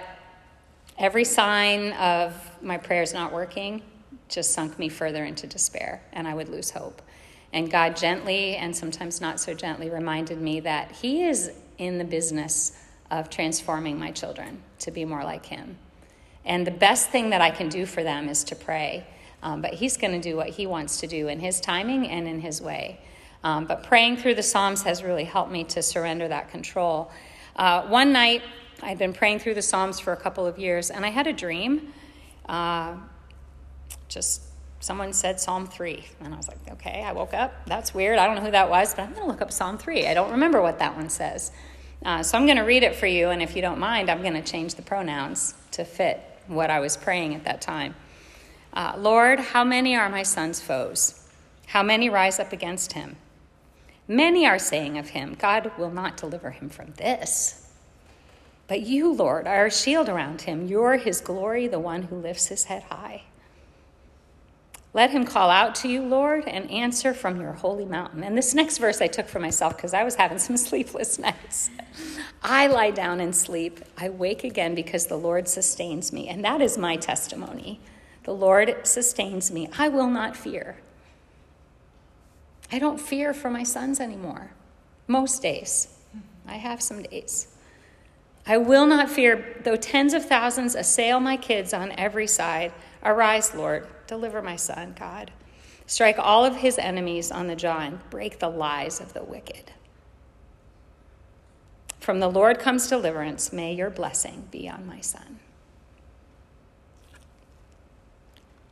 Every 0.96 1.24
sign 1.24 1.92
of 1.94 2.34
my 2.62 2.78
prayers 2.78 3.12
not 3.12 3.32
working 3.32 3.82
just 4.28 4.52
sunk 4.52 4.78
me 4.78 4.88
further 4.88 5.24
into 5.24 5.46
despair, 5.46 6.02
and 6.12 6.28
I 6.28 6.34
would 6.34 6.48
lose 6.48 6.70
hope. 6.70 7.02
And 7.52 7.70
God 7.70 7.96
gently 7.96 8.56
and 8.56 8.76
sometimes 8.76 9.20
not 9.20 9.40
so 9.40 9.54
gently 9.54 9.90
reminded 9.90 10.40
me 10.40 10.60
that 10.60 10.92
He 10.92 11.24
is 11.24 11.50
in 11.78 11.98
the 11.98 12.04
business 12.04 12.78
of 13.10 13.28
transforming 13.28 13.98
my 13.98 14.12
children 14.12 14.62
to 14.80 14.90
be 14.90 15.04
more 15.04 15.24
like 15.24 15.46
Him. 15.46 15.78
And 16.44 16.66
the 16.66 16.72
best 16.72 17.10
thing 17.10 17.30
that 17.30 17.40
I 17.40 17.50
can 17.50 17.68
do 17.68 17.86
for 17.86 18.02
them 18.02 18.28
is 18.28 18.44
to 18.44 18.56
pray. 18.56 19.06
Um, 19.42 19.62
but 19.62 19.74
He's 19.74 19.96
going 19.96 20.20
to 20.20 20.20
do 20.20 20.36
what 20.36 20.50
He 20.50 20.66
wants 20.66 21.00
to 21.00 21.06
do 21.06 21.28
in 21.28 21.40
His 21.40 21.60
timing 21.60 22.08
and 22.08 22.28
in 22.28 22.40
His 22.40 22.62
way. 22.62 23.00
Um, 23.42 23.66
but 23.66 23.82
praying 23.82 24.18
through 24.18 24.36
the 24.36 24.42
Psalms 24.42 24.82
has 24.82 25.02
really 25.02 25.24
helped 25.24 25.50
me 25.50 25.64
to 25.64 25.82
surrender 25.82 26.28
that 26.28 26.50
control. 26.50 27.10
Uh, 27.56 27.82
one 27.82 28.12
night, 28.12 28.42
I'd 28.82 28.98
been 28.98 29.12
praying 29.12 29.38
through 29.38 29.54
the 29.54 29.62
Psalms 29.62 30.00
for 30.00 30.12
a 30.12 30.16
couple 30.16 30.46
of 30.46 30.58
years, 30.58 30.90
and 30.90 31.06
I 31.06 31.10
had 31.10 31.26
a 31.26 31.32
dream. 31.32 31.92
Uh, 32.48 32.96
just 34.08 34.42
someone 34.80 35.12
said 35.12 35.40
Psalm 35.40 35.66
3. 35.66 36.04
And 36.20 36.34
I 36.34 36.36
was 36.36 36.48
like, 36.48 36.58
okay, 36.72 37.02
I 37.02 37.12
woke 37.12 37.32
up. 37.32 37.66
That's 37.66 37.94
weird. 37.94 38.18
I 38.18 38.26
don't 38.26 38.36
know 38.36 38.42
who 38.42 38.50
that 38.50 38.68
was, 38.68 38.94
but 38.94 39.02
I'm 39.02 39.10
going 39.10 39.22
to 39.22 39.28
look 39.28 39.40
up 39.40 39.50
Psalm 39.50 39.78
3. 39.78 40.06
I 40.06 40.14
don't 40.14 40.32
remember 40.32 40.60
what 40.60 40.78
that 40.78 40.94
one 40.94 41.08
says. 41.08 41.52
Uh, 42.04 42.22
so 42.22 42.36
I'm 42.36 42.44
going 42.44 42.58
to 42.58 42.64
read 42.64 42.82
it 42.82 42.94
for 42.94 43.06
you, 43.06 43.30
and 43.30 43.42
if 43.42 43.56
you 43.56 43.62
don't 43.62 43.78
mind, 43.78 44.10
I'm 44.10 44.20
going 44.20 44.34
to 44.34 44.42
change 44.42 44.74
the 44.74 44.82
pronouns 44.82 45.54
to 45.70 45.84
fit 45.84 46.20
what 46.46 46.68
I 46.68 46.80
was 46.80 46.98
praying 46.98 47.34
at 47.34 47.44
that 47.44 47.62
time. 47.62 47.94
Uh, 48.74 48.92
Lord, 48.98 49.40
how 49.40 49.64
many 49.64 49.96
are 49.96 50.10
my 50.10 50.22
son's 50.22 50.60
foes? 50.60 51.26
How 51.68 51.82
many 51.82 52.10
rise 52.10 52.38
up 52.38 52.52
against 52.52 52.92
him? 52.92 53.16
Many 54.06 54.46
are 54.46 54.58
saying 54.58 54.98
of 54.98 55.10
him, 55.10 55.34
God 55.34 55.72
will 55.78 55.90
not 55.90 56.18
deliver 56.18 56.50
him 56.50 56.68
from 56.68 56.92
this. 56.98 57.63
But 58.66 58.82
you, 58.82 59.12
Lord, 59.12 59.46
are 59.46 59.66
a 59.66 59.70
shield 59.70 60.08
around 60.08 60.42
him. 60.42 60.66
You're 60.66 60.96
his 60.96 61.20
glory, 61.20 61.66
the 61.66 61.78
one 61.78 62.04
who 62.04 62.16
lifts 62.16 62.48
his 62.48 62.64
head 62.64 62.84
high. 62.84 63.22
Let 64.94 65.10
him 65.10 65.26
call 65.26 65.50
out 65.50 65.74
to 65.76 65.88
you, 65.88 66.02
Lord, 66.02 66.44
and 66.46 66.70
answer 66.70 67.12
from 67.12 67.40
your 67.40 67.52
holy 67.52 67.84
mountain. 67.84 68.22
And 68.22 68.38
this 68.38 68.54
next 68.54 68.78
verse 68.78 69.02
I 69.02 69.08
took 69.08 69.28
for 69.28 69.40
myself 69.40 69.76
because 69.76 69.92
I 69.92 70.04
was 70.04 70.14
having 70.14 70.38
some 70.38 70.56
sleepless 70.68 71.18
nights. 71.18 71.68
I 72.42 72.68
lie 72.68 72.92
down 72.92 73.20
and 73.20 73.34
sleep. 73.34 73.80
I 73.98 74.08
wake 74.08 74.44
again 74.44 74.74
because 74.74 75.06
the 75.06 75.16
Lord 75.16 75.48
sustains 75.48 76.12
me. 76.12 76.28
And 76.28 76.44
that 76.44 76.60
is 76.60 76.78
my 76.78 76.94
testimony. 76.94 77.80
The 78.22 78.34
Lord 78.34 78.86
sustains 78.86 79.50
me. 79.50 79.68
I 79.76 79.88
will 79.88 80.08
not 80.08 80.36
fear. 80.36 80.76
I 82.70 82.78
don't 82.78 83.00
fear 83.00 83.34
for 83.34 83.50
my 83.50 83.64
sons 83.64 83.98
anymore. 83.98 84.52
Most 85.08 85.42
days. 85.42 85.88
I 86.46 86.54
have 86.54 86.80
some 86.80 87.02
days. 87.02 87.48
I 88.46 88.58
will 88.58 88.86
not 88.86 89.10
fear, 89.10 89.56
though 89.62 89.76
tens 89.76 90.12
of 90.12 90.26
thousands 90.26 90.74
assail 90.74 91.18
my 91.18 91.36
kids 91.36 91.72
on 91.72 91.92
every 91.92 92.26
side. 92.26 92.72
Arise, 93.02 93.54
Lord, 93.54 93.86
deliver 94.06 94.42
my 94.42 94.56
son, 94.56 94.94
God. 94.98 95.30
Strike 95.86 96.18
all 96.18 96.44
of 96.44 96.56
his 96.56 96.78
enemies 96.78 97.30
on 97.30 97.46
the 97.46 97.56
jaw 97.56 97.80
and 97.80 98.10
break 98.10 98.38
the 98.38 98.48
lies 98.48 99.00
of 99.00 99.12
the 99.12 99.22
wicked. 99.22 99.72
From 102.00 102.20
the 102.20 102.28
Lord 102.28 102.58
comes 102.58 102.86
deliverance. 102.86 103.52
May 103.52 103.72
your 103.72 103.88
blessing 103.88 104.48
be 104.50 104.68
on 104.68 104.86
my 104.86 105.00
son. 105.00 105.40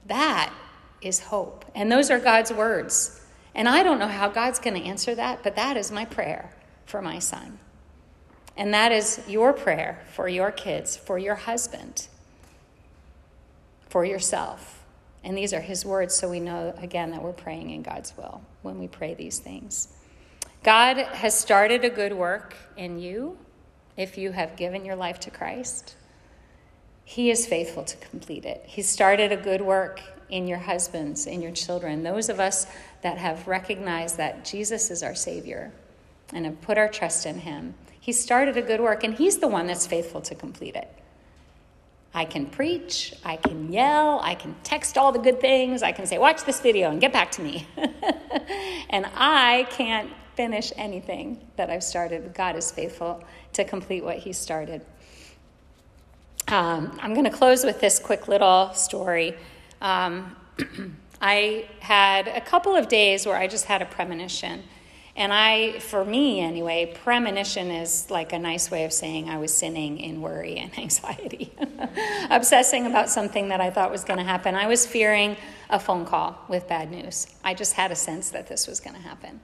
That 0.07 0.53
is 1.01 1.21
hope. 1.21 1.65
And 1.75 1.91
those 1.91 2.11
are 2.11 2.19
God's 2.19 2.53
words. 2.53 3.23
And 3.55 3.69
I 3.69 3.83
don't 3.83 3.99
know 3.99 4.09
how 4.09 4.29
God's 4.29 4.59
going 4.59 4.81
to 4.81 4.87
answer 4.87 5.15
that, 5.15 5.43
but 5.43 5.57
that 5.57 5.79
is 5.79 5.91
my 5.91 6.05
prayer 6.05 6.53
for 6.85 7.01
my 7.01 7.19
son. 7.19 7.59
And 8.57 8.75
that 8.75 8.93
is 8.93 9.21
your 9.27 9.53
prayer 9.53 10.03
for 10.12 10.29
your 10.29 10.51
kids, 10.51 10.97
for 10.97 11.19
your 11.19 11.35
husband, 11.35 12.09
for 13.88 14.05
yourself. 14.05 14.85
And 15.25 15.37
these 15.37 15.53
are 15.53 15.61
his 15.61 15.85
words, 15.85 16.15
so 16.15 16.29
we 16.29 16.41
know 16.41 16.75
again 16.79 17.12
that 17.12 17.23
we're 17.23 17.33
praying 17.33 17.71
in 17.71 17.83
God's 17.83 18.17
will 18.17 18.43
when 18.62 18.79
we 18.79 18.88
pray 18.88 19.15
these 19.15 19.38
things. 19.38 19.88
God 20.62 20.97
has 20.97 21.38
started 21.38 21.85
a 21.85 21.91
good 21.91 22.12
work 22.12 22.55
in 22.77 22.99
you 22.99 23.38
if 23.97 24.17
you 24.17 24.33
have 24.33 24.57
given 24.57 24.85
your 24.85 24.97
life 24.97 25.21
to 25.21 25.31
Christ. 25.31 25.97
He 27.05 27.31
is 27.31 27.47
faithful 27.47 27.85
to 27.85 27.97
complete 27.97 28.45
it. 28.45 28.65
He 28.67 28.83
started 28.83 29.33
a 29.33 29.37
good 29.37 29.61
work 29.61 30.01
in 30.29 30.47
your 30.47 30.59
husbands, 30.59 31.27
in 31.27 31.43
your 31.43 31.53
children, 31.53 32.03
those 32.03 32.29
of 32.29 32.41
us 32.41 32.67
that 33.03 33.19
have 33.19 33.47
recognized 33.47 34.17
that 34.17 34.45
Jesus 34.45 34.91
is 34.91 35.03
our 35.03 35.15
Savior 35.15 35.73
and 36.33 36.47
have 36.47 36.61
put 36.62 36.79
our 36.79 36.88
trust 36.88 37.27
in 37.27 37.41
Him. 37.41 37.75
He 38.03 38.11
started 38.11 38.57
a 38.57 38.62
good 38.62 38.81
work, 38.81 39.05
and 39.05 39.15
He's 39.15 39.38
the 39.38 39.47
one 39.47 39.69
that's 39.69 39.87
faithful 39.87 40.21
to 40.23 40.35
complete 40.35 40.75
it. 40.75 40.88
I 42.12 42.25
can 42.25 42.47
preach, 42.47 43.15
I 43.25 43.37
can 43.37 43.73
yell, 43.73 44.19
I 44.21 44.35
can 44.35 44.57
text 44.65 44.99
all 44.99 45.12
the 45.12 45.21
good 45.21 45.41
things, 45.41 45.85
I 45.85 45.93
can 45.93 46.05
say, 46.05 46.19
watch 46.19 46.43
this 46.45 46.59
video 46.59 46.91
and 46.91 47.01
get 47.01 47.12
back 47.12 47.31
to 47.33 47.43
me. 47.43 47.65
and 48.91 49.07
I 49.15 49.69
can't 49.71 50.11
finish 50.35 50.73
anything 50.77 51.41
that 51.55 51.71
I've 51.71 51.85
started. 51.85 52.35
God 52.35 52.57
is 52.57 52.73
faithful 52.73 53.23
to 53.53 53.62
complete 53.62 54.03
what 54.03 54.19
He 54.19 54.33
started. 54.33 54.85
Um, 56.49 56.99
I'm 57.01 57.15
going 57.15 57.25
to 57.25 57.31
close 57.31 57.62
with 57.62 57.81
this 57.81 58.01
quick 58.01 58.27
little 58.27 58.75
story. 58.75 59.37
Um, 59.81 60.35
I 61.23 61.69
had 61.79 62.27
a 62.27 62.41
couple 62.41 62.75
of 62.75 62.88
days 62.88 63.27
where 63.27 63.37
I 63.37 63.47
just 63.47 63.67
had 63.67 63.81
a 63.81 63.87
premonition. 63.87 64.65
And 65.14 65.31
I, 65.33 65.79
for 65.79 66.05
me 66.05 66.40
anyway, 66.40 66.90
premonition 67.05 67.70
is 67.70 68.11
like 68.11 68.33
a 68.33 68.38
nice 68.38 68.70
way 68.70 68.85
of 68.85 68.92
saying 68.92 69.29
I 69.29 69.37
was 69.37 69.53
sinning 69.55 69.98
in 69.98 70.22
worry 70.22 70.57
and 70.57 70.77
anxiety, 70.79 71.53
obsessing 72.31 72.87
about 72.87 73.11
something 73.11 73.48
that 73.48 73.61
I 73.61 73.70
thought 73.70 73.90
was 73.90 74.05
going 74.05 74.18
to 74.18 74.25
happen. 74.25 74.55
I 74.55 74.66
was 74.66 74.87
fearing 74.87 75.37
a 75.68 75.79
phone 75.79 76.07
call 76.07 76.38
with 76.48 76.66
bad 76.66 76.90
news. 76.90 77.27
I 77.44 77.55
just 77.55 77.75
had 77.75 77.92
a 77.92 77.96
sense 77.96 78.31
that 78.31 78.46
this 78.46 78.66
was 78.66 78.81
going 78.81 78.96
to 78.96 79.03
happen. 79.03 79.40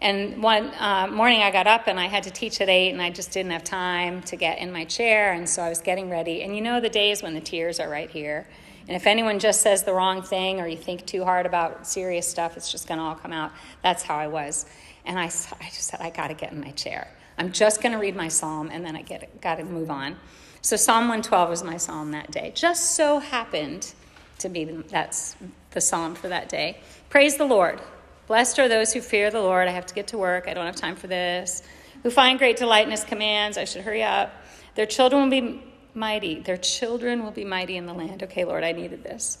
And 0.00 0.42
one 0.42 0.72
uh, 0.78 1.08
morning 1.08 1.42
I 1.42 1.50
got 1.50 1.66
up 1.66 1.86
and 1.86 2.00
I 2.00 2.06
had 2.06 2.22
to 2.22 2.30
teach 2.30 2.60
at 2.60 2.70
8, 2.70 2.92
and 2.92 3.02
I 3.02 3.10
just 3.10 3.32
didn't 3.32 3.52
have 3.52 3.64
time 3.64 4.22
to 4.22 4.36
get 4.36 4.58
in 4.58 4.72
my 4.72 4.84
chair, 4.84 5.32
and 5.32 5.46
so 5.46 5.62
I 5.62 5.68
was 5.68 5.80
getting 5.80 6.08
ready. 6.08 6.42
And 6.42 6.56
you 6.56 6.62
know 6.62 6.80
the 6.80 6.88
days 6.88 7.22
when 7.22 7.34
the 7.34 7.40
tears 7.40 7.78
are 7.78 7.88
right 7.88 8.08
here. 8.08 8.48
And 8.88 8.96
if 8.96 9.06
anyone 9.06 9.38
just 9.38 9.60
says 9.60 9.82
the 9.82 9.92
wrong 9.92 10.22
thing 10.22 10.58
or 10.58 10.66
you 10.66 10.76
think 10.76 11.04
too 11.04 11.24
hard 11.24 11.44
about 11.44 11.86
serious 11.86 12.26
stuff, 12.26 12.56
it's 12.56 12.72
just 12.72 12.88
going 12.88 12.98
to 12.98 13.04
all 13.04 13.14
come 13.14 13.32
out. 13.32 13.52
That's 13.82 14.02
how 14.02 14.16
I 14.16 14.26
was. 14.26 14.66
And 15.04 15.18
I, 15.18 15.24
I 15.24 15.26
just 15.26 15.84
said, 15.84 16.00
I 16.00 16.10
got 16.10 16.28
to 16.28 16.34
get 16.34 16.52
in 16.52 16.60
my 16.60 16.70
chair. 16.72 17.08
I'm 17.38 17.52
just 17.52 17.82
going 17.82 17.92
to 17.92 17.98
read 17.98 18.14
my 18.14 18.28
psalm 18.28 18.68
and 18.70 18.84
then 18.84 18.96
I 18.96 19.02
get 19.02 19.40
got 19.40 19.56
to 19.56 19.64
move 19.64 19.90
on. 19.90 20.16
So 20.62 20.76
Psalm 20.76 21.04
112 21.04 21.48
was 21.48 21.64
my 21.64 21.78
psalm 21.78 22.10
that 22.10 22.30
day. 22.30 22.52
Just 22.54 22.96
so 22.96 23.18
happened 23.18 23.94
to 24.40 24.48
be 24.50 24.64
that's 24.64 25.36
the 25.70 25.80
psalm 25.80 26.14
for 26.14 26.28
that 26.28 26.48
day. 26.50 26.80
Praise 27.08 27.38
the 27.38 27.46
Lord. 27.46 27.80
Blessed 28.26 28.58
are 28.58 28.68
those 28.68 28.92
who 28.92 29.00
fear 29.00 29.30
the 29.30 29.40
Lord. 29.40 29.68
I 29.68 29.70
have 29.70 29.86
to 29.86 29.94
get 29.94 30.08
to 30.08 30.18
work. 30.18 30.46
I 30.48 30.54
don't 30.54 30.66
have 30.66 30.76
time 30.76 30.96
for 30.96 31.06
this. 31.06 31.62
Who 32.02 32.10
find 32.10 32.38
great 32.38 32.56
delight 32.56 32.84
in 32.84 32.90
his 32.90 33.04
commands. 33.04 33.56
I 33.56 33.64
should 33.64 33.82
hurry 33.82 34.02
up. 34.02 34.32
Their 34.74 34.86
children 34.86 35.22
will 35.22 35.30
be 35.30 35.62
mighty. 35.94 36.40
Their 36.40 36.56
children 36.56 37.24
will 37.24 37.30
be 37.30 37.44
mighty 37.44 37.76
in 37.76 37.86
the 37.86 37.94
land. 37.94 38.22
Okay, 38.22 38.44
Lord, 38.44 38.64
I 38.64 38.72
needed 38.72 39.02
this. 39.02 39.38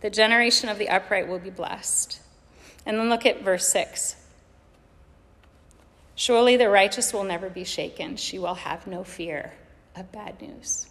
The 0.00 0.10
generation 0.10 0.68
of 0.68 0.78
the 0.78 0.88
upright 0.88 1.28
will 1.28 1.38
be 1.38 1.50
blessed. 1.50 2.20
And 2.84 2.98
then 2.98 3.08
look 3.08 3.26
at 3.26 3.42
verse 3.42 3.68
6. 3.68 4.16
Surely 6.22 6.56
the 6.56 6.70
righteous 6.70 7.12
will 7.12 7.24
never 7.24 7.50
be 7.50 7.64
shaken. 7.64 8.14
She 8.14 8.38
will 8.38 8.54
have 8.54 8.86
no 8.86 9.02
fear 9.02 9.54
of 9.96 10.12
bad 10.12 10.40
news. 10.40 10.86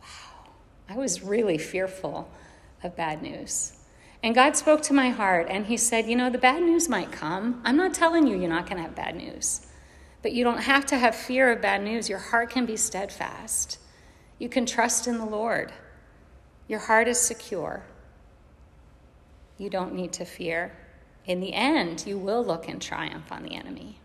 Wow. 0.00 0.52
I 0.88 0.96
was 0.96 1.22
really 1.22 1.58
fearful 1.58 2.32
of 2.82 2.96
bad 2.96 3.20
news. 3.20 3.74
And 4.22 4.34
God 4.34 4.56
spoke 4.56 4.80
to 4.84 4.94
my 4.94 5.10
heart 5.10 5.48
and 5.50 5.66
He 5.66 5.76
said, 5.76 6.08
You 6.08 6.16
know, 6.16 6.30
the 6.30 6.38
bad 6.38 6.62
news 6.62 6.88
might 6.88 7.12
come. 7.12 7.60
I'm 7.62 7.76
not 7.76 7.92
telling 7.92 8.26
you 8.26 8.38
you're 8.38 8.48
not 8.48 8.64
going 8.64 8.78
to 8.78 8.84
have 8.84 8.94
bad 8.94 9.16
news. 9.16 9.66
But 10.22 10.32
you 10.32 10.44
don't 10.44 10.62
have 10.62 10.86
to 10.86 10.96
have 10.96 11.14
fear 11.14 11.52
of 11.52 11.60
bad 11.60 11.82
news. 11.82 12.08
Your 12.08 12.20
heart 12.20 12.48
can 12.48 12.64
be 12.64 12.78
steadfast. 12.78 13.78
You 14.38 14.48
can 14.48 14.64
trust 14.64 15.08
in 15.08 15.18
the 15.18 15.26
Lord. 15.26 15.74
Your 16.68 16.80
heart 16.80 17.06
is 17.06 17.20
secure. 17.20 17.84
You 19.58 19.68
don't 19.68 19.92
need 19.92 20.14
to 20.14 20.24
fear. 20.24 20.72
In 21.30 21.38
the 21.38 21.54
end, 21.54 22.08
you 22.08 22.18
will 22.18 22.44
look 22.44 22.68
in 22.68 22.80
triumph 22.80 23.30
on 23.30 23.44
the 23.44 23.54
enemy. 23.54 24.00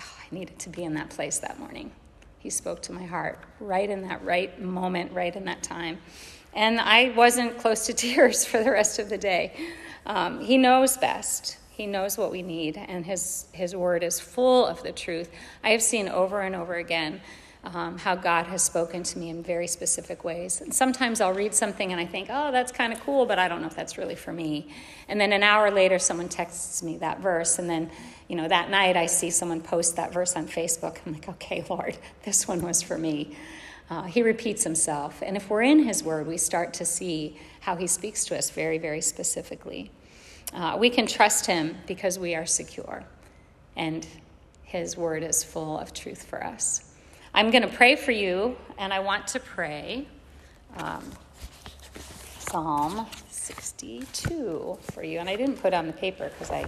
Oh, 0.00 0.16
I 0.18 0.34
needed 0.34 0.58
to 0.60 0.70
be 0.70 0.82
in 0.82 0.94
that 0.94 1.10
place 1.10 1.36
that 1.40 1.58
morning. 1.58 1.92
He 2.38 2.48
spoke 2.48 2.80
to 2.84 2.94
my 2.94 3.04
heart 3.04 3.40
right 3.60 3.90
in 3.90 4.08
that 4.08 4.24
right 4.24 4.58
moment, 4.58 5.12
right 5.12 5.36
in 5.36 5.44
that 5.44 5.62
time. 5.62 5.98
And 6.54 6.80
I 6.80 7.10
wasn't 7.10 7.58
close 7.58 7.84
to 7.88 7.92
tears 8.06 8.46
for 8.46 8.64
the 8.64 8.70
rest 8.70 8.98
of 8.98 9.10
the 9.10 9.18
day. 9.18 9.52
Um, 10.06 10.40
he 10.40 10.56
knows 10.56 10.96
best. 10.96 11.58
He 11.68 11.84
knows 11.84 12.16
what 12.16 12.32
we 12.32 12.40
need, 12.40 12.78
and 12.78 13.04
his, 13.04 13.44
his 13.52 13.76
word 13.76 14.02
is 14.02 14.18
full 14.18 14.64
of 14.64 14.82
the 14.82 14.92
truth. 14.92 15.30
I 15.62 15.72
have 15.72 15.82
seen 15.82 16.08
over 16.08 16.40
and 16.40 16.56
over 16.56 16.76
again 16.76 17.20
um, 17.74 17.98
how 17.98 18.14
God 18.14 18.46
has 18.46 18.62
spoken 18.62 19.02
to 19.02 19.18
me 19.18 19.28
in 19.28 19.42
very 19.42 19.66
specific 19.66 20.24
ways. 20.24 20.60
And 20.60 20.72
sometimes 20.72 21.20
I'll 21.20 21.34
read 21.34 21.54
something 21.54 21.92
and 21.92 22.00
I 22.00 22.06
think, 22.06 22.28
oh, 22.30 22.50
that's 22.50 22.72
kind 22.72 22.92
of 22.92 23.00
cool, 23.00 23.26
but 23.26 23.38
I 23.38 23.46
don't 23.48 23.60
know 23.60 23.66
if 23.66 23.76
that's 23.76 23.98
really 23.98 24.14
for 24.14 24.32
me. 24.32 24.68
And 25.08 25.20
then 25.20 25.32
an 25.32 25.42
hour 25.42 25.70
later, 25.70 25.98
someone 25.98 26.28
texts 26.28 26.82
me 26.82 26.96
that 26.98 27.20
verse, 27.20 27.58
and 27.58 27.68
then, 27.68 27.90
you 28.28 28.36
know, 28.36 28.48
that 28.48 28.70
night 28.70 28.96
I 28.96 29.06
see 29.06 29.30
someone 29.30 29.60
post 29.60 29.96
that 29.96 30.12
verse 30.12 30.34
on 30.34 30.46
Facebook. 30.46 30.98
I'm 31.04 31.12
like, 31.12 31.28
okay, 31.28 31.64
Lord, 31.70 31.98
this 32.24 32.48
one 32.48 32.62
was 32.62 32.82
for 32.82 32.96
me. 32.96 33.36
Uh, 33.90 34.02
he 34.02 34.22
repeats 34.22 34.64
himself. 34.64 35.22
And 35.22 35.36
if 35.36 35.48
we're 35.48 35.62
in 35.62 35.84
his 35.84 36.02
word, 36.02 36.26
we 36.26 36.36
start 36.36 36.74
to 36.74 36.84
see 36.84 37.38
how 37.60 37.76
he 37.76 37.86
speaks 37.86 38.24
to 38.26 38.36
us 38.36 38.50
very, 38.50 38.78
very 38.78 39.00
specifically. 39.00 39.90
Uh, 40.52 40.76
we 40.78 40.88
can 40.88 41.06
trust 41.06 41.46
him 41.46 41.76
because 41.86 42.18
we 42.18 42.34
are 42.34 42.46
secure, 42.46 43.04
and 43.76 44.06
his 44.62 44.96
word 44.96 45.22
is 45.22 45.44
full 45.44 45.78
of 45.78 45.92
truth 45.92 46.22
for 46.22 46.42
us. 46.42 46.88
I'm 47.38 47.52
going 47.52 47.62
to 47.62 47.68
pray 47.68 47.94
for 47.94 48.10
you, 48.10 48.56
and 48.78 48.92
I 48.92 48.98
want 48.98 49.28
to 49.28 49.38
pray 49.38 50.08
um, 50.76 51.08
Psalm 52.40 53.06
62 53.30 54.76
for 54.90 55.04
you. 55.04 55.20
And 55.20 55.28
I 55.28 55.36
didn't 55.36 55.58
put 55.62 55.72
on 55.72 55.86
the 55.86 55.92
paper 55.92 56.30
because 56.30 56.50
I 56.50 56.66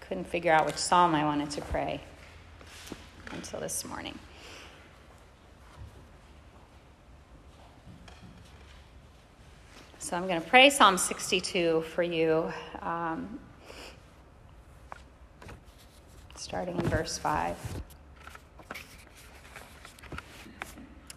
couldn't 0.00 0.26
figure 0.26 0.52
out 0.52 0.66
which 0.66 0.76
psalm 0.76 1.14
I 1.14 1.24
wanted 1.24 1.48
to 1.52 1.62
pray 1.62 2.02
until 3.32 3.58
this 3.58 3.86
morning. 3.86 4.18
So 9.98 10.14
I'm 10.14 10.26
going 10.28 10.42
to 10.42 10.46
pray 10.46 10.68
Psalm 10.68 10.98
62 10.98 11.84
for 11.94 12.02
you, 12.02 12.52
um, 12.82 13.38
starting 16.34 16.76
in 16.76 16.86
verse 16.86 17.16
5. 17.16 17.56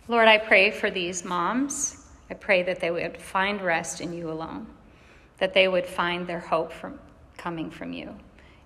Lord, 0.10 0.28
I 0.28 0.40
pray 0.40 0.72
for 0.72 0.90
these 0.90 1.24
moms. 1.24 2.08
I 2.32 2.34
pray 2.34 2.64
that 2.64 2.80
they 2.80 2.90
would 2.90 3.22
find 3.22 3.62
rest 3.62 4.02
in 4.02 4.12
you 4.12 4.32
alone, 4.32 4.66
that 5.38 5.54
they 5.54 5.68
would 5.68 5.86
find 5.86 6.26
their 6.26 6.40
hope 6.40 6.74
from 6.74 7.00
coming 7.38 7.70
from 7.70 7.94
you. 7.94 8.16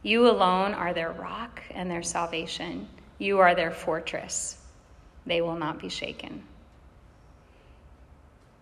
You 0.03 0.29
alone 0.29 0.73
are 0.73 0.93
their 0.93 1.12
rock 1.12 1.62
and 1.71 1.91
their 1.91 2.01
salvation. 2.01 2.88
You 3.17 3.39
are 3.39 3.56
their 3.56 3.71
fortress. 3.71 4.58
They 5.25 5.41
will 5.41 5.58
not 5.58 5.79
be 5.79 5.89
shaken. 5.89 6.43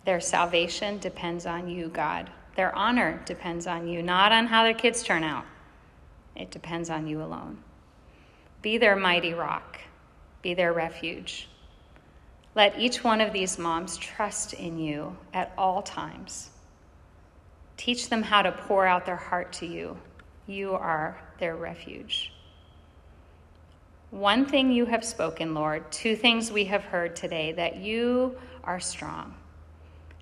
Their 0.04 0.20
salvation 0.20 0.98
depends 0.98 1.46
on 1.46 1.70
you, 1.70 1.88
God. 1.88 2.32
Their 2.56 2.76
honor 2.76 3.22
depends 3.28 3.68
on 3.68 3.88
you, 3.88 4.02
not 4.02 4.32
on 4.32 4.48
how 4.48 4.64
their 4.64 4.74
kids 4.74 5.04
turn 5.04 5.24
out. 5.24 5.46
It 6.36 6.50
depends 6.50 6.90
on 6.90 7.06
you 7.06 7.22
alone. 7.22 7.60
Be 8.64 8.80
their 8.80 8.96
mighty 8.96 9.36
rock, 9.36 9.80
be 10.42 10.56
their 10.56 10.74
refuge. 10.74 11.48
Let 12.54 12.80
each 12.80 13.04
one 13.04 13.22
of 13.22 13.32
these 13.32 13.58
moms 13.58 13.96
trust 13.98 14.54
in 14.54 14.78
you 14.78 15.16
at 15.34 15.54
all 15.58 15.82
times. 15.82 16.50
Teach 17.78 18.10
them 18.10 18.22
how 18.22 18.42
to 18.42 18.52
pour 18.52 18.86
out 18.86 19.06
their 19.06 19.16
heart 19.16 19.54
to 19.54 19.66
you. 19.66 19.98
You 20.48 20.74
are 20.74 21.18
their 21.40 21.56
refuge. 21.56 22.34
One 24.12 24.46
thing 24.46 24.72
you 24.72 24.86
have 24.86 25.06
spoken, 25.06 25.54
Lord, 25.54 25.90
two 25.90 26.18
things 26.18 26.52
we 26.52 26.66
have 26.66 26.84
heard 26.84 27.16
today 27.16 27.54
that 27.54 27.78
you 27.78 28.38
are 28.66 28.82
strong 28.82 29.34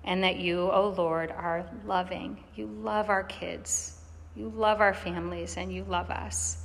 and 0.04 0.22
that 0.22 0.38
you, 0.38 0.60
O 0.60 0.70
oh 0.70 0.94
Lord, 0.96 1.32
are 1.32 1.66
loving. 1.84 2.42
You 2.54 2.66
love 2.66 3.10
our 3.10 3.24
kids, 3.24 3.98
you 4.36 4.48
love 4.50 4.80
our 4.80 4.94
families, 4.94 5.56
and 5.56 5.72
you 5.72 5.84
love 5.84 6.10
us. 6.10 6.58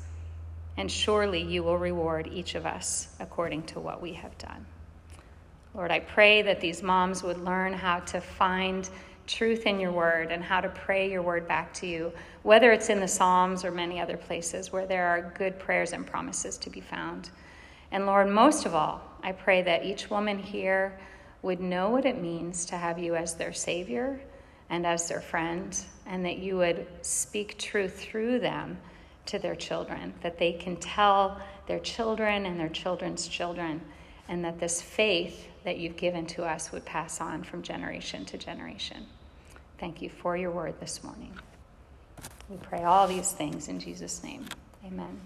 And 0.78 0.92
surely 0.92 1.42
you 1.42 1.64
will 1.64 1.78
reward 1.78 2.30
each 2.32 2.54
of 2.54 2.66
us 2.66 3.08
according 3.20 3.64
to 3.64 3.80
what 3.80 4.02
we 4.02 4.14
have 4.14 4.38
done. 4.38 4.66
Lord, 5.76 5.92
I 5.92 6.00
pray 6.00 6.42
that 6.42 6.62
these 6.62 6.82
moms 6.82 7.22
would 7.22 7.38
learn 7.38 7.74
how 7.74 8.00
to 8.00 8.22
find 8.22 8.90
truth 9.28 9.66
in 9.66 9.78
your 9.78 9.92
word 9.92 10.32
and 10.32 10.42
how 10.42 10.62
to 10.62 10.70
pray 10.70 11.12
your 11.12 11.22
word 11.22 11.50
back 11.50 11.74
to 11.74 11.88
you, 11.88 12.14
whether 12.44 12.72
it's 12.72 12.90
in 12.90 13.02
the 13.02 13.08
Psalms 13.08 13.66
or 13.66 13.72
many 13.72 14.00
other 14.00 14.16
places 14.16 14.72
where 14.72 14.86
there 14.86 15.06
are 15.08 15.34
good 15.38 15.60
prayers 15.60 15.92
and 15.92 16.08
promises 16.08 16.58
to 16.60 16.70
be 16.70 16.80
found. 16.80 17.30
And 17.92 18.06
Lord, 18.06 18.30
most 18.30 18.66
of 18.66 18.74
all, 18.74 19.02
I 19.22 19.34
pray 19.34 19.64
that 19.64 19.84
each 19.84 20.10
woman 20.10 20.40
here 20.40 20.98
would 21.42 21.60
know 21.60 21.90
what 21.90 22.06
it 22.06 22.22
means 22.22 22.66
to 22.68 22.78
have 22.78 22.98
you 22.98 23.16
as 23.16 23.36
their 23.36 23.52
Savior 23.52 24.22
and 24.70 24.88
as 24.88 25.10
their 25.10 25.22
friend, 25.22 25.78
and 26.06 26.26
that 26.26 26.38
you 26.38 26.56
would 26.56 26.88
speak 27.02 27.58
truth 27.60 28.00
through 28.00 28.40
them 28.40 28.78
to 29.26 29.40
their 29.40 29.56
children, 29.56 30.14
that 30.22 30.40
they 30.40 30.54
can 30.54 30.78
tell 30.78 31.42
their 31.68 31.80
children 31.80 32.46
and 32.46 32.58
their 32.58 32.70
children's 32.70 33.28
children, 33.28 33.82
and 34.30 34.46
that 34.46 34.60
this 34.60 34.82
faith 34.82 35.48
that 35.66 35.78
you've 35.78 35.98
given 35.98 36.26
to 36.28 36.46
us 36.46 36.72
would 36.72 36.86
pass 36.86 37.20
on 37.20 37.44
from 37.44 37.62
generation 37.62 38.24
to 38.26 38.38
generation. 38.38 39.08
Thank 39.78 40.02
you 40.02 40.10
for 40.10 40.38
your 40.38 40.52
word 40.52 40.80
this 40.80 41.04
morning. 41.04 41.34
We 42.50 42.58
pray 42.58 42.84
all 42.84 43.08
these 43.08 43.32
things 43.32 43.68
in 43.68 43.80
Jesus' 43.80 44.24
name. 44.24 44.46
Amen. 44.86 45.20